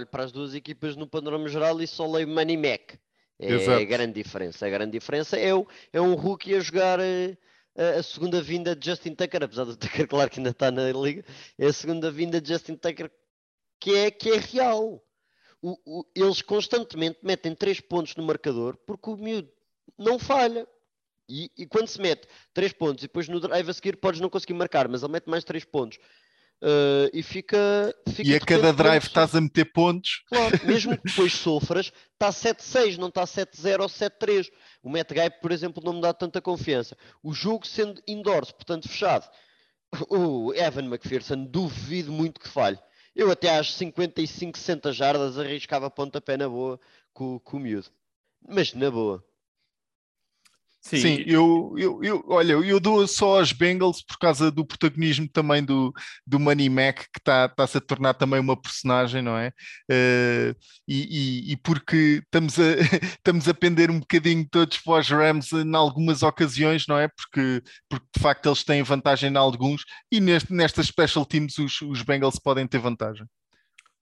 [0.00, 2.94] olho para as duas equipas no panorama geral e só leio Money Mac.
[3.38, 3.80] É Exato.
[3.80, 4.66] a grande diferença.
[4.66, 7.36] A grande diferença é, o, é um rookie a jogar eh,
[7.74, 11.24] a segunda vinda de Justin Tucker, apesar do Tucker, claro que ainda está na liga,
[11.58, 13.10] é a segunda vinda de Justin Tucker
[13.80, 15.02] que é, que é real.
[15.62, 19.50] O, o, eles constantemente metem 3 pontos no marcador porque o miúdo
[19.98, 20.66] não falha.
[21.28, 24.28] E, e, quando se mete 3 pontos e depois no drive a seguir podes não
[24.28, 25.98] conseguir marcar, mas ele mete mais 3 pontos.
[26.62, 30.22] Uh, e fica, fica E a cada drive estás a meter pontos.
[30.26, 34.50] Claro, mesmo que depois sofras, está 7-6, não está 7-0 ou 7-3.
[34.82, 36.96] O Matt Guy, por exemplo, não me dá tanta confiança.
[37.22, 39.26] O jogo sendo indoors, portanto fechado,
[40.10, 42.78] o Evan McPherson duvido muito que falhe.
[43.16, 46.78] Eu até às 55, 60 jardas arriscava pontapé na boa
[47.12, 47.88] com, com o miúdo.
[48.46, 49.24] Mas na boa.
[50.80, 55.28] Sim, Sim eu, eu, eu, olha, eu dou só aos Bengals por causa do protagonismo
[55.28, 55.92] também do,
[56.26, 59.48] do Money Mac, que está-se tá a tornar também uma personagem, não é?
[59.90, 60.56] Uh,
[60.88, 62.62] e, e, e, porque estamos a,
[63.18, 67.08] estamos a pender um bocadinho todos para os Rams em algumas ocasiões, não é?
[67.08, 71.82] Porque, porque de facto eles têm vantagem em alguns e neste, nestas special teams os,
[71.82, 73.26] os Bengals podem ter vantagem.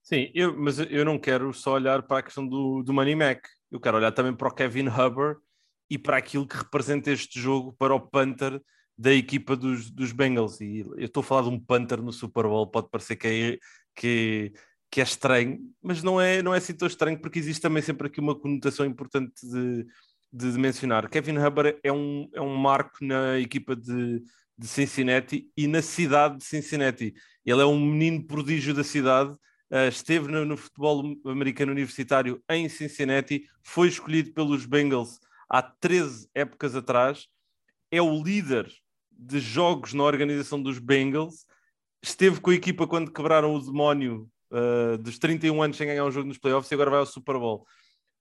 [0.01, 3.45] Sim, eu, mas eu não quero só olhar para a questão do, do Money Mac,
[3.69, 5.39] eu quero olhar também para o Kevin Hubbard
[5.89, 8.61] e para aquilo que representa este jogo para o Panther
[8.97, 10.59] da equipa dos, dos Bengals.
[10.59, 13.57] E eu estou a falar de um Panther no Super Bowl, pode parecer que é,
[13.95, 14.53] que,
[14.91, 18.07] que é estranho, mas não é, não é assim tão estranho, porque existe também sempre
[18.07, 19.85] aqui uma conotação importante de,
[20.33, 21.09] de, de mencionar.
[21.09, 24.21] Kevin Hubbard é um, é um marco na equipa de,
[24.57, 27.13] de Cincinnati e na cidade de Cincinnati.
[27.45, 29.31] Ele é um menino prodígio da cidade.
[29.71, 35.19] Uh, esteve no, no, futebol americano universitário em Cincinnati, foi escolhido pelos Bengals
[35.49, 37.27] há 13 épocas atrás,
[37.91, 38.71] é o líder
[39.11, 41.45] de jogos na organização dos Bengals,
[42.01, 46.11] esteve com a equipa quando quebraram o demónio uh, dos 31 anos sem ganhar um
[46.11, 47.65] jogo nos playoffs e agora vai ao Super Bowl.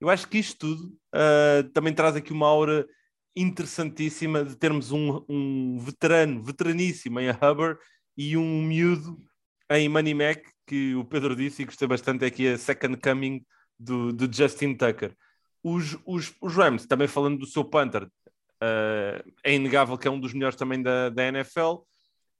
[0.00, 2.86] Eu acho que isto tudo uh, também traz aqui uma aura
[3.36, 7.78] interessantíssima de termos um, um veterano, veteraníssimo em Hubbard
[8.16, 9.16] e um miúdo
[9.70, 13.44] em Money Mac, que o Pedro disse e gostei bastante, é aqui a second coming
[13.78, 15.14] do, do Justin Tucker.
[15.62, 20.20] Os, os, os Rams, também falando do seu Panther, uh, é inegável que é um
[20.20, 21.78] dos melhores também da, da NFL.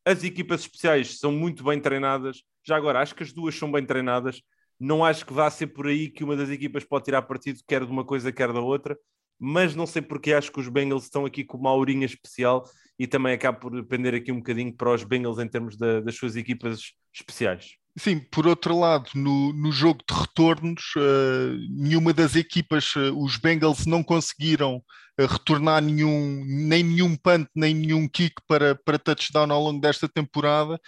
[0.04, 2.42] As equipas especiais são muito bem treinadas.
[2.66, 4.42] Já agora, acho que as duas são bem treinadas.
[4.78, 7.84] Não acho que vá ser por aí que uma das equipas pode tirar partido, quer
[7.84, 8.96] de uma coisa, quer da outra.
[9.38, 12.64] mas não sei porque acho que os Bengals estão aqui com uma aurinha especial
[12.98, 16.16] e também acaba por depender aqui um bocadinho para os Bengals em termos da, das
[16.16, 17.77] suas equipas especiais.
[17.98, 23.36] Sim, por outro lado, no, no jogo de retornos, uh, nenhuma das equipas, uh, os
[23.36, 24.76] Bengals não conseguiram
[25.20, 30.08] uh, retornar nenhum, nem nenhum punt, nem nenhum kick para, para touchdown ao longo desta
[30.08, 30.78] temporada,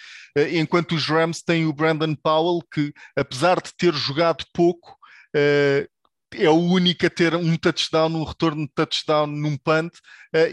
[0.53, 4.97] enquanto os Rams têm o Brandon Powell, que apesar de ter jogado pouco,
[5.35, 9.93] é o único a ter um touchdown, um retorno de touchdown num punt,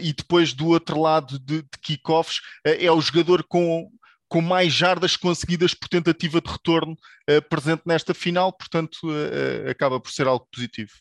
[0.00, 3.88] e depois do outro lado de, de kickoffs, é o jogador com
[4.28, 9.98] com mais jardas conseguidas por tentativa de retorno uh, presente nesta final, portanto, uh, acaba
[9.98, 10.92] por ser algo positivo.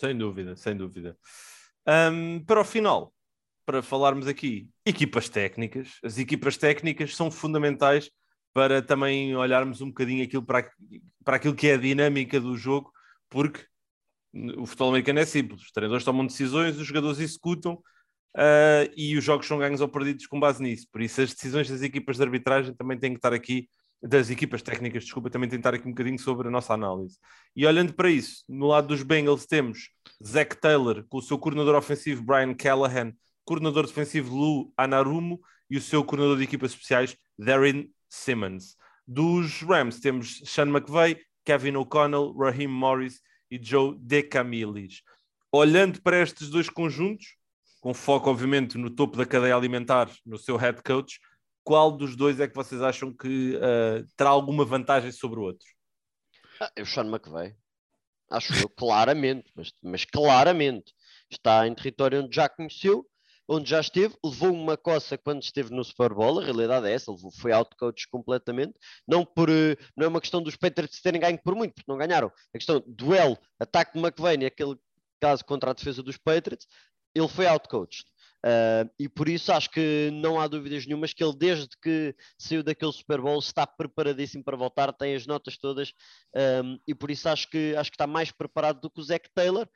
[0.00, 1.16] Sem dúvida, sem dúvida.
[1.86, 3.12] Um, para o final,
[3.64, 5.98] para falarmos aqui, equipas técnicas.
[6.02, 8.10] As equipas técnicas são fundamentais
[8.54, 10.70] para também olharmos um bocadinho aquilo para,
[11.24, 12.92] para aquilo que é a dinâmica do jogo,
[13.28, 13.66] porque
[14.56, 17.82] o futebol americano é simples: os treinadores tomam decisões, os jogadores executam
[18.36, 20.86] uh, e os jogos são ganhos ou perdidos com base nisso.
[20.92, 23.68] Por isso, as decisões das equipas de arbitragem também têm que estar aqui,
[24.02, 27.18] das equipas técnicas, desculpa, também têm que estar aqui um bocadinho sobre a nossa análise.
[27.56, 29.88] E olhando para isso, no lado dos Bengals temos
[30.24, 33.12] Zach Taylor com o seu coordenador ofensivo Brian Callahan,
[33.44, 38.76] coordenador defensivo Lou Anarumo e o seu coordenador de equipas especiais Darren Simmons.
[39.06, 43.20] Dos Rams temos Sean McVay, Kevin O'Connell, Raheem Morris
[43.50, 45.02] e Joe DeCamilis.
[45.52, 47.35] Olhando para estes dois conjuntos,
[47.86, 51.20] com foco, obviamente, no topo da cadeia alimentar, no seu head coach,
[51.62, 55.64] qual dos dois é que vocês acham que uh, terá alguma vantagem sobre o outro?
[56.60, 57.54] Ah, eu Sean McVeigh.
[58.28, 60.92] Acho eu, claramente, mas, mas claramente.
[61.30, 63.06] Está em território onde já conheceu,
[63.46, 67.12] onde já esteve, levou uma coça quando esteve no Super Bowl, a realidade é essa,
[67.12, 68.74] levou, foi out-coach completamente,
[69.06, 71.98] não, por, eh, não é uma questão dos Patriots terem ganho por muito, porque não
[71.98, 74.76] ganharam, a questão duelo, ataque de McVeigh, aquele
[75.20, 76.66] caso contra a defesa dos Patriots,
[77.16, 78.04] ele foi outcoached.
[78.44, 82.62] Uh, e por isso acho que não há dúvidas nenhumas que ele, desde que saiu
[82.62, 85.92] daquele Super Bowl, está preparadíssimo para voltar, tem as notas todas,
[86.62, 89.28] um, e por isso acho que, acho que está mais preparado do que o Zach
[89.34, 89.68] Taylor.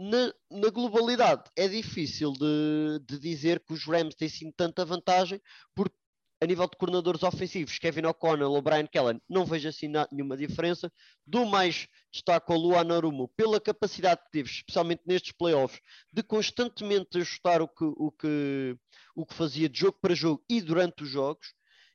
[0.00, 5.40] Na, na globalidade, é difícil de, de, dizer que os Rams têm sim tanta vantagem,
[5.74, 5.96] porque
[6.40, 10.92] a nível de coordenadores ofensivos, Kevin O'Connell ou Brian Kellen, não vejo assim nenhuma diferença.
[11.26, 15.80] Do mais destaco ao Luan Narumo pela capacidade que teve, especialmente nestes playoffs,
[16.12, 18.76] de constantemente ajustar o que, o que,
[19.14, 21.54] o que fazia de jogo para jogo e durante os jogos.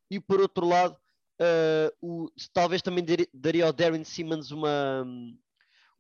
[0.10, 0.98] E por outro lado,
[1.40, 5.06] uh, o, talvez também daria ao Darren Simmons uma,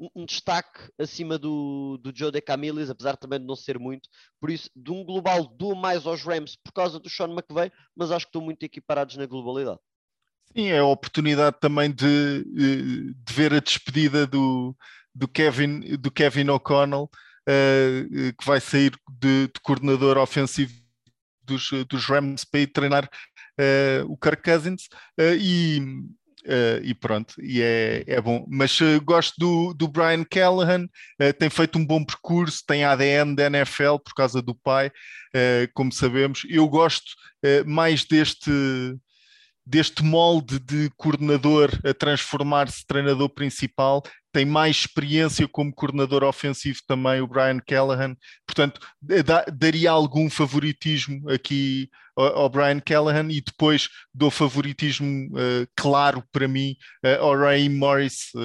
[0.01, 4.09] um, um destaque acima do, do Joe DeCamilis, apesar também de não ser muito.
[4.39, 8.09] Por isso, de um global, dou mais aos Rams por causa do Sean McVay, mas
[8.09, 9.79] acho que estão muito equiparados na globalidade.
[10.55, 14.75] Sim, é a oportunidade também de, de ver a despedida do,
[15.13, 20.73] do Kevin, do Kevin O'Connell, uh, que vai sair de, de coordenador ofensivo
[21.43, 24.89] dos, dos Rams para ir treinar uh, o Kirk Cousins
[25.19, 25.79] uh, e
[26.45, 28.45] Uh, e pronto, e é, é bom.
[28.47, 33.35] Mas uh, gosto do, do Brian Callahan, uh, tem feito um bom percurso, tem ADN
[33.35, 34.91] da NFL por causa do pai,
[35.73, 36.45] como sabemos.
[36.49, 37.15] Eu gosto
[37.65, 38.51] mais deste,
[39.65, 47.21] deste molde de coordenador a transformar-se treinador principal, tem mais experiência como coordenador ofensivo também
[47.21, 48.15] o Brian Callahan,
[48.45, 55.67] portanto da, daria algum favoritismo aqui ao, ao, Brian Callahan e depois dou favoritismo uh,
[55.75, 56.75] claro para mim
[57.05, 58.39] uh, ao Ray Morris, uh,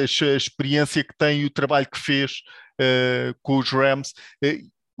[0.00, 2.42] a, a, experiência que tem e o trabalho que fez
[3.40, 4.12] com os Rams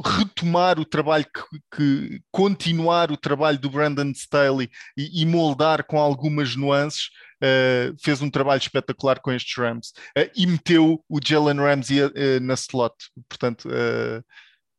[0.02, 5.98] retomar o trabalho que, que, continuar o trabalho do Brandon Staley e, e moldar com
[5.98, 7.10] algumas nuances
[7.42, 12.10] uh, fez um trabalho espetacular com estes Rams uh, e meteu o Jalen Ramsey uh,
[12.42, 12.94] na slot
[13.28, 13.68] portanto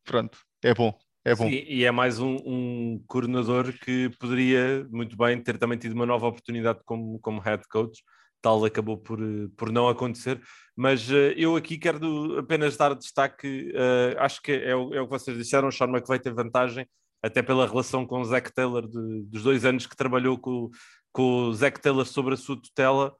[0.04, 1.48] pronto, é bom é bom.
[1.48, 6.06] Sim, e é mais um, um, coordenador que poderia muito bem ter também tido uma
[6.06, 8.00] nova oportunidade como, como head coach
[8.46, 9.18] tal acabou por,
[9.56, 10.40] por não acontecer.
[10.76, 15.04] Mas uh, eu aqui quero apenas dar destaque, uh, acho que é o, é o
[15.06, 16.86] que vocês disseram, o Sean McVay tem vantagem,
[17.20, 20.70] até pela relação com o Zach Taylor, de, dos dois anos que trabalhou com,
[21.10, 23.16] com o Zach Taylor sobre a sua tutela,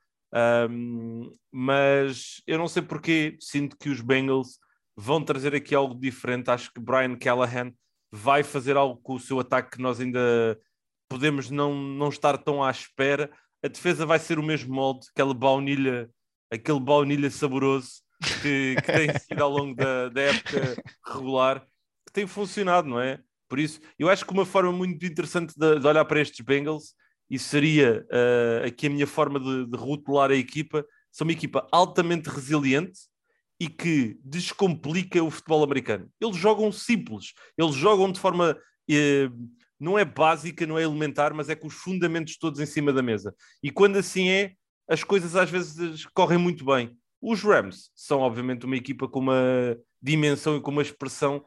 [0.70, 4.60] um, mas eu não sei porque sinto que os Bengals
[4.96, 6.50] vão trazer aqui algo diferente.
[6.50, 7.72] Acho que Brian Callahan
[8.12, 10.56] vai fazer algo com o seu ataque que nós ainda
[11.08, 13.30] podemos não, não estar tão à espera
[13.66, 16.08] a defesa vai ser o mesmo molde, aquela baunilha,
[16.50, 18.02] aquele baunilha saboroso
[18.40, 21.60] que, que tem sido ao longo da, da época regular,
[22.06, 23.20] que tem funcionado, não é?
[23.48, 26.94] Por isso, eu acho que uma forma muito interessante de, de olhar para estes Bengals,
[27.28, 31.66] e seria uh, aqui a minha forma de, de rotular a equipa, são uma equipa
[31.72, 33.00] altamente resiliente
[33.58, 36.08] e que descomplica o futebol americano.
[36.20, 38.56] Eles jogam simples, eles jogam de forma.
[38.88, 39.28] Eh,
[39.78, 43.02] não é básica, não é elementar, mas é com os fundamentos todos em cima da
[43.02, 43.34] mesa.
[43.62, 44.52] E quando assim é,
[44.88, 46.96] as coisas às vezes correm muito bem.
[47.20, 51.44] Os Rams são, obviamente, uma equipa com uma dimensão e com uma expressão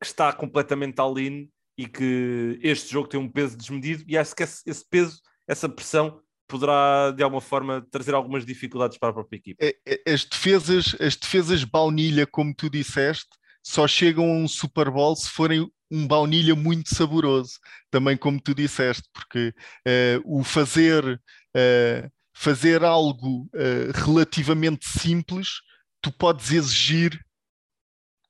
[0.00, 4.42] que está completamente all-in e que este jogo tem um peso desmedido e acho que
[4.42, 9.64] esse, peso, essa pressão poderá de alguma forma trazer algumas dificuldades para a própria equipe.
[9.64, 13.28] É, é, as defesas, as defesas baunilha, como tu disseste,
[13.62, 17.58] só chegam a um Super Bowl se forem um baunilha muito saboroso,
[17.90, 19.54] também como tu disseste, porque
[19.86, 25.60] uh, o fazer uh, fazer algo uh, relativamente simples,
[26.00, 27.18] tu podes exigir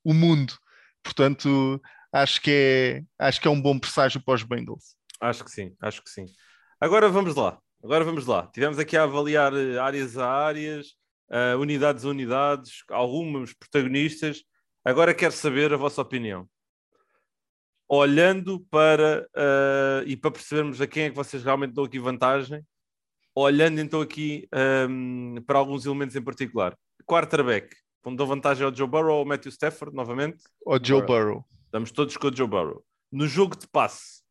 [0.05, 0.55] o mundo.
[1.03, 1.81] Portanto,
[2.13, 4.97] acho que é acho que é um bom presságio para os Bengals.
[5.21, 6.27] Acho que sim, acho que sim.
[6.81, 7.59] Agora vamos lá.
[7.83, 8.47] Agora vamos lá.
[8.53, 10.95] Tivemos aqui a avaliar áreas a áreas,
[11.61, 14.43] unidades a unidades, alguns protagonistas.
[14.85, 16.49] Agora quero saber a vossa opinião.
[17.89, 22.63] Olhando para uh, e para percebermos a quem é que vocês realmente dão aqui vantagem,
[23.35, 26.77] olhando então aqui um, ehm, para alguns elementos em particular.
[27.07, 27.75] Quarterback,
[28.15, 30.45] dão vantagem ao Joe Burrow ou ao Matthew Stafford novamente?
[30.67, 31.45] Ao Joe Burrow.
[31.65, 32.85] Estamos todos com o Joe Burrow.
[33.11, 34.23] No jogo de passe,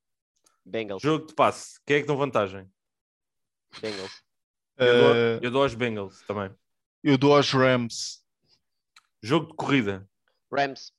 [0.66, 1.02] Bengals.
[1.02, 2.70] Jogo de passe, quem é que dão vantagem?
[3.82, 4.22] Bengals.
[4.78, 6.52] Eu, dou, uh, eu dou aos Bengals também.
[7.04, 8.24] Eu dou aos Rams.
[9.24, 10.08] Jogo de corrida.
[10.52, 10.92] Rams.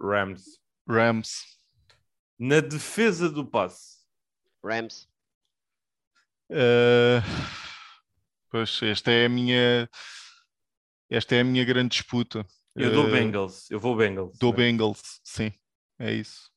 [0.00, 0.59] Rams.
[0.90, 1.44] Rams.
[2.38, 3.98] Na defesa do passe.
[4.64, 5.08] Rams.
[6.50, 7.22] Uh,
[8.50, 9.88] pois esta é a minha
[11.08, 12.44] esta é a minha grande disputa.
[12.74, 14.36] Eu dou uh, Bengals, eu vou Bengals.
[14.38, 14.52] Dou?
[14.52, 15.52] Bengals, sim,
[15.98, 16.50] é isso.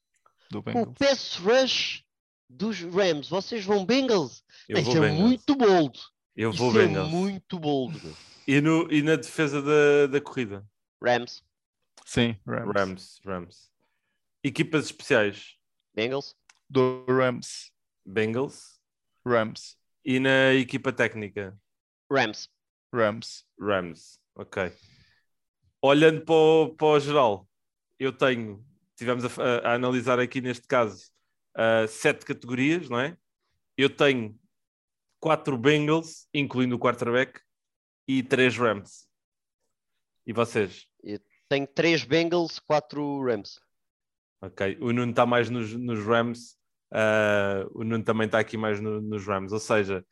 [0.50, 0.88] Dou Bengals.
[0.88, 2.04] O pass rush
[2.50, 4.44] dos Rams, vocês vão Bengals?
[4.68, 5.20] Eu Isso é Bengals.
[5.20, 6.00] muito bold.
[6.36, 7.08] Eu vou Isso é Bengals.
[7.08, 8.16] É muito bold.
[8.48, 10.66] E, no, e na defesa da, da corrida?
[11.04, 11.44] Rams.
[12.06, 12.74] Sim, Rams.
[12.76, 13.73] Rams, Rams.
[14.44, 15.58] Equipas especiais?
[15.96, 16.36] Bengals.
[16.70, 17.72] Do Rams.
[18.06, 18.82] Bengals.
[19.26, 19.78] Rams.
[20.04, 21.58] E na equipa técnica?
[22.12, 22.50] Rams.
[22.94, 23.46] Rams.
[23.58, 24.74] Rams, ok.
[25.82, 27.50] Olhando para o, para o geral,
[27.98, 28.66] eu tenho,
[28.98, 31.10] tivemos a, a, a analisar aqui neste caso,
[31.56, 33.18] uh, sete categorias, não é?
[33.78, 34.38] Eu tenho
[35.22, 37.40] quatro Bengals, incluindo o quarterback,
[38.06, 39.08] e três Rams.
[40.28, 40.86] E vocês?
[41.02, 43.63] Eu tenho três Bengals, quatro Rams.
[44.46, 46.58] Ok, o Nuno está mais nos, nos Rams,
[46.92, 50.06] uh, o Nuno também está aqui mais no, nos Rams, ou seja,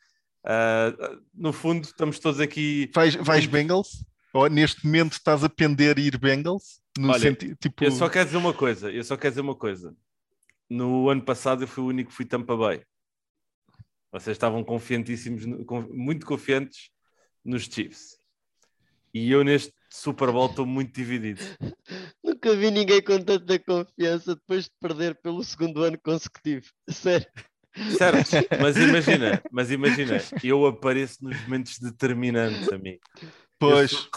[0.46, 2.90] uh, no fundo estamos todos aqui.
[2.94, 4.06] Vais, vais Bengals?
[4.34, 6.82] Ou neste momento estás a pender ir Bengals?
[6.98, 7.56] No Olha, senti...
[7.58, 7.84] tipo...
[7.84, 9.94] Eu só quero dizer uma coisa, eu só quero dizer uma coisa
[10.72, 12.82] no ano passado eu fui o único que fui Tampa Bay.
[14.10, 15.46] Vocês estavam confiantíssimos,
[15.90, 16.92] muito confiantes
[17.44, 18.18] nos Chiefs.
[19.14, 21.42] E eu neste Super Bowl estou muito dividido.
[22.44, 26.66] Nunca vi ninguém com tanta confiança depois de perder pelo segundo ano consecutivo.
[26.90, 27.28] Sério.
[27.96, 32.98] Certo, mas imagina, mas imagina, eu apareço nos momentos determinantes a mim.
[33.60, 34.10] Pois,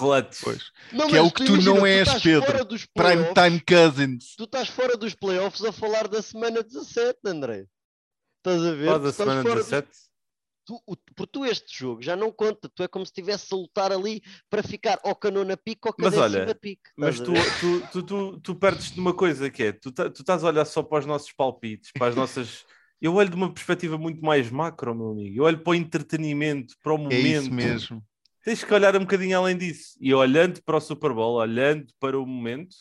[0.43, 0.73] pois.
[0.91, 2.67] Não, que é o que tu imagina, não és, Pedro.
[2.95, 4.35] Prime Time Cousins.
[4.37, 7.67] Tu estás fora dos playoffs a falar da semana 17, André.
[8.39, 8.87] Estás a ver?
[8.87, 9.87] Qual da semana 17?
[9.87, 10.14] Dos...
[10.67, 13.57] Tu, o, por tu este jogo já não conta, tu é como se estivesse a
[13.57, 16.91] lutar ali para ficar ou canona pique ou mas olha, pique.
[16.97, 20.43] Mas tu, tu, tu, tu, tu perdes de uma coisa que é, tu, tu estás
[20.43, 22.65] a olhar só para os nossos palpites, para as nossas.
[23.01, 25.37] Eu olho de uma perspectiva muito mais macro, meu amigo.
[25.39, 27.15] Eu olho para o entretenimento, para o momento.
[27.23, 28.03] É isso mesmo
[28.45, 29.97] tens que olhar um bocadinho além disso.
[29.99, 32.77] E olhando para o Super Bowl, olhando para o momento,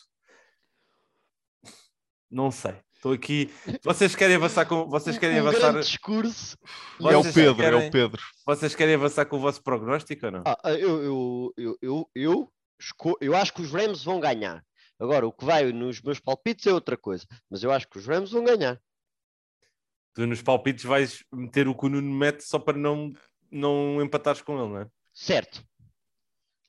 [2.29, 2.75] não sei.
[3.03, 3.53] Estou aqui.
[3.83, 4.87] Vocês querem avançar com.
[4.87, 5.77] Vocês querem um avançar.
[5.77, 6.57] discurso.
[7.01, 7.83] é o Pedro, querem...
[7.83, 8.23] é o Pedro.
[8.45, 10.43] Vocês querem avançar com o vosso prognóstico ou não?
[10.45, 13.17] Ah, eu, eu, eu, eu, eu, esco...
[13.19, 14.63] eu acho que os Rams vão ganhar.
[14.97, 17.25] Agora, o que vai nos meus palpites é outra coisa.
[17.49, 18.79] Mas eu acho que os Rams vão ganhar.
[20.13, 23.11] Tu nos palpites vais meter o que o Nuno mete só para não,
[23.51, 24.87] não empatares com ele, não é?
[25.13, 25.61] Certo.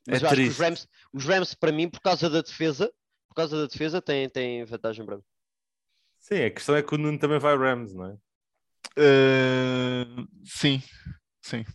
[0.08, 0.50] Mas é eu triste.
[0.50, 2.92] acho que os Rams, os Rams, para mim, por causa da defesa,
[3.28, 5.22] por causa da defesa, têm, têm vantagem para mim.
[6.24, 8.12] Sim, a questão é que o Nuno também vai Rams, não é?
[8.96, 10.82] Uh, sim,
[11.42, 11.66] sim.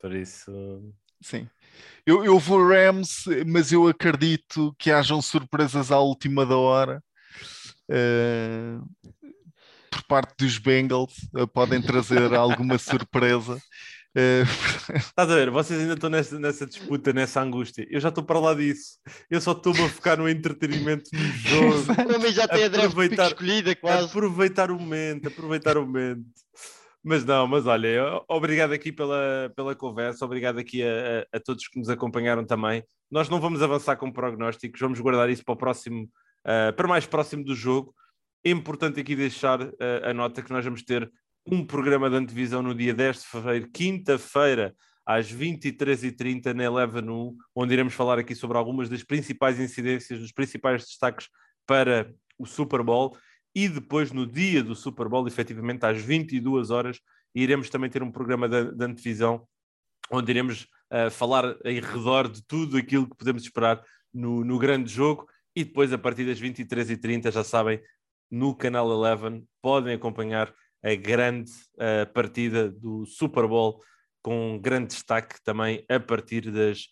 [0.00, 0.50] Por isso.
[1.20, 1.46] Sim.
[2.06, 7.04] Eu, eu vou Rams, mas eu acredito que hajam surpresas à última da hora.
[7.90, 8.88] Uh,
[9.90, 13.60] por parte dos Bengals, uh, podem trazer alguma surpresa.
[14.96, 15.50] Estás a ver?
[15.50, 17.86] Vocês ainda estão nessa, nessa disputa, nessa angústia.
[17.90, 18.98] Eu já estou para lá disso.
[19.30, 21.74] Eu só estou a focar no entretenimento do jogo.
[22.10, 24.06] O homem já tem aproveitar, a escolhida quase.
[24.06, 26.24] Aproveitar o momento, aproveitar o momento.
[27.02, 31.68] Mas não, mas olha, obrigado aqui pela, pela conversa, obrigado aqui a, a, a, todos
[31.68, 32.82] que nos acompanharam também.
[33.10, 36.04] Nós não vamos avançar com prognósticos, vamos guardar isso para o próximo,
[36.44, 37.94] uh, para mais próximo do jogo.
[38.44, 41.10] É importante aqui deixar uh, a nota que nós vamos ter
[41.50, 44.74] um programa de antevisão no dia 10 de fevereiro, quinta-feira,
[45.06, 50.32] às 23h30 na Eleven 1, onde iremos falar aqui sobre algumas das principais incidências, dos
[50.32, 51.28] principais destaques
[51.66, 53.16] para o Super Bowl.
[53.54, 57.00] E depois no dia do Super Bowl, efetivamente às 22 horas,
[57.34, 59.46] iremos também ter um programa de, de antevisão
[60.10, 63.82] onde iremos uh, falar em redor de tudo aquilo que podemos esperar
[64.12, 65.26] no, no grande jogo.
[65.56, 67.80] E depois a partir das 23h30, já sabem,
[68.30, 73.82] no canal Eleven podem acompanhar a grande uh, partida do Super Bowl
[74.22, 76.88] com grande destaque também a partir das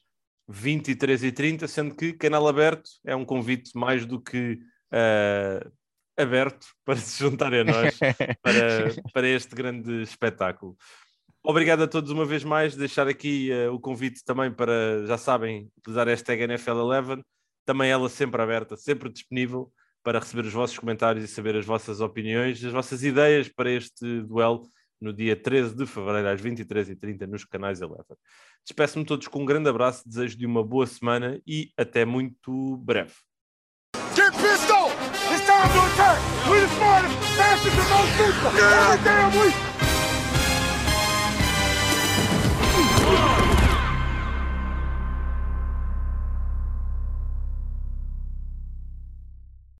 [0.50, 4.58] 23h30, sendo que canal aberto é um convite mais do que
[4.92, 5.72] uh,
[6.16, 7.98] aberto para se juntarem a nós
[8.42, 10.76] para, para este grande espetáculo.
[11.42, 15.70] Obrigado a todos uma vez mais, deixar aqui uh, o convite também para, já sabem,
[15.78, 17.22] utilizar a hashtag NFL11,
[17.64, 19.72] também ela sempre aberta, sempre disponível
[20.06, 24.20] para receber os vossos comentários e saber as vossas opiniões, as vossas ideias para este
[24.20, 24.62] duelo
[25.00, 28.16] no dia 13 de fevereiro às 23h30 nos canais Eleven.
[28.64, 33.14] Despeço-me todos com um grande abraço, desejo de uma boa semana e até muito breve.
[34.14, 34.32] Get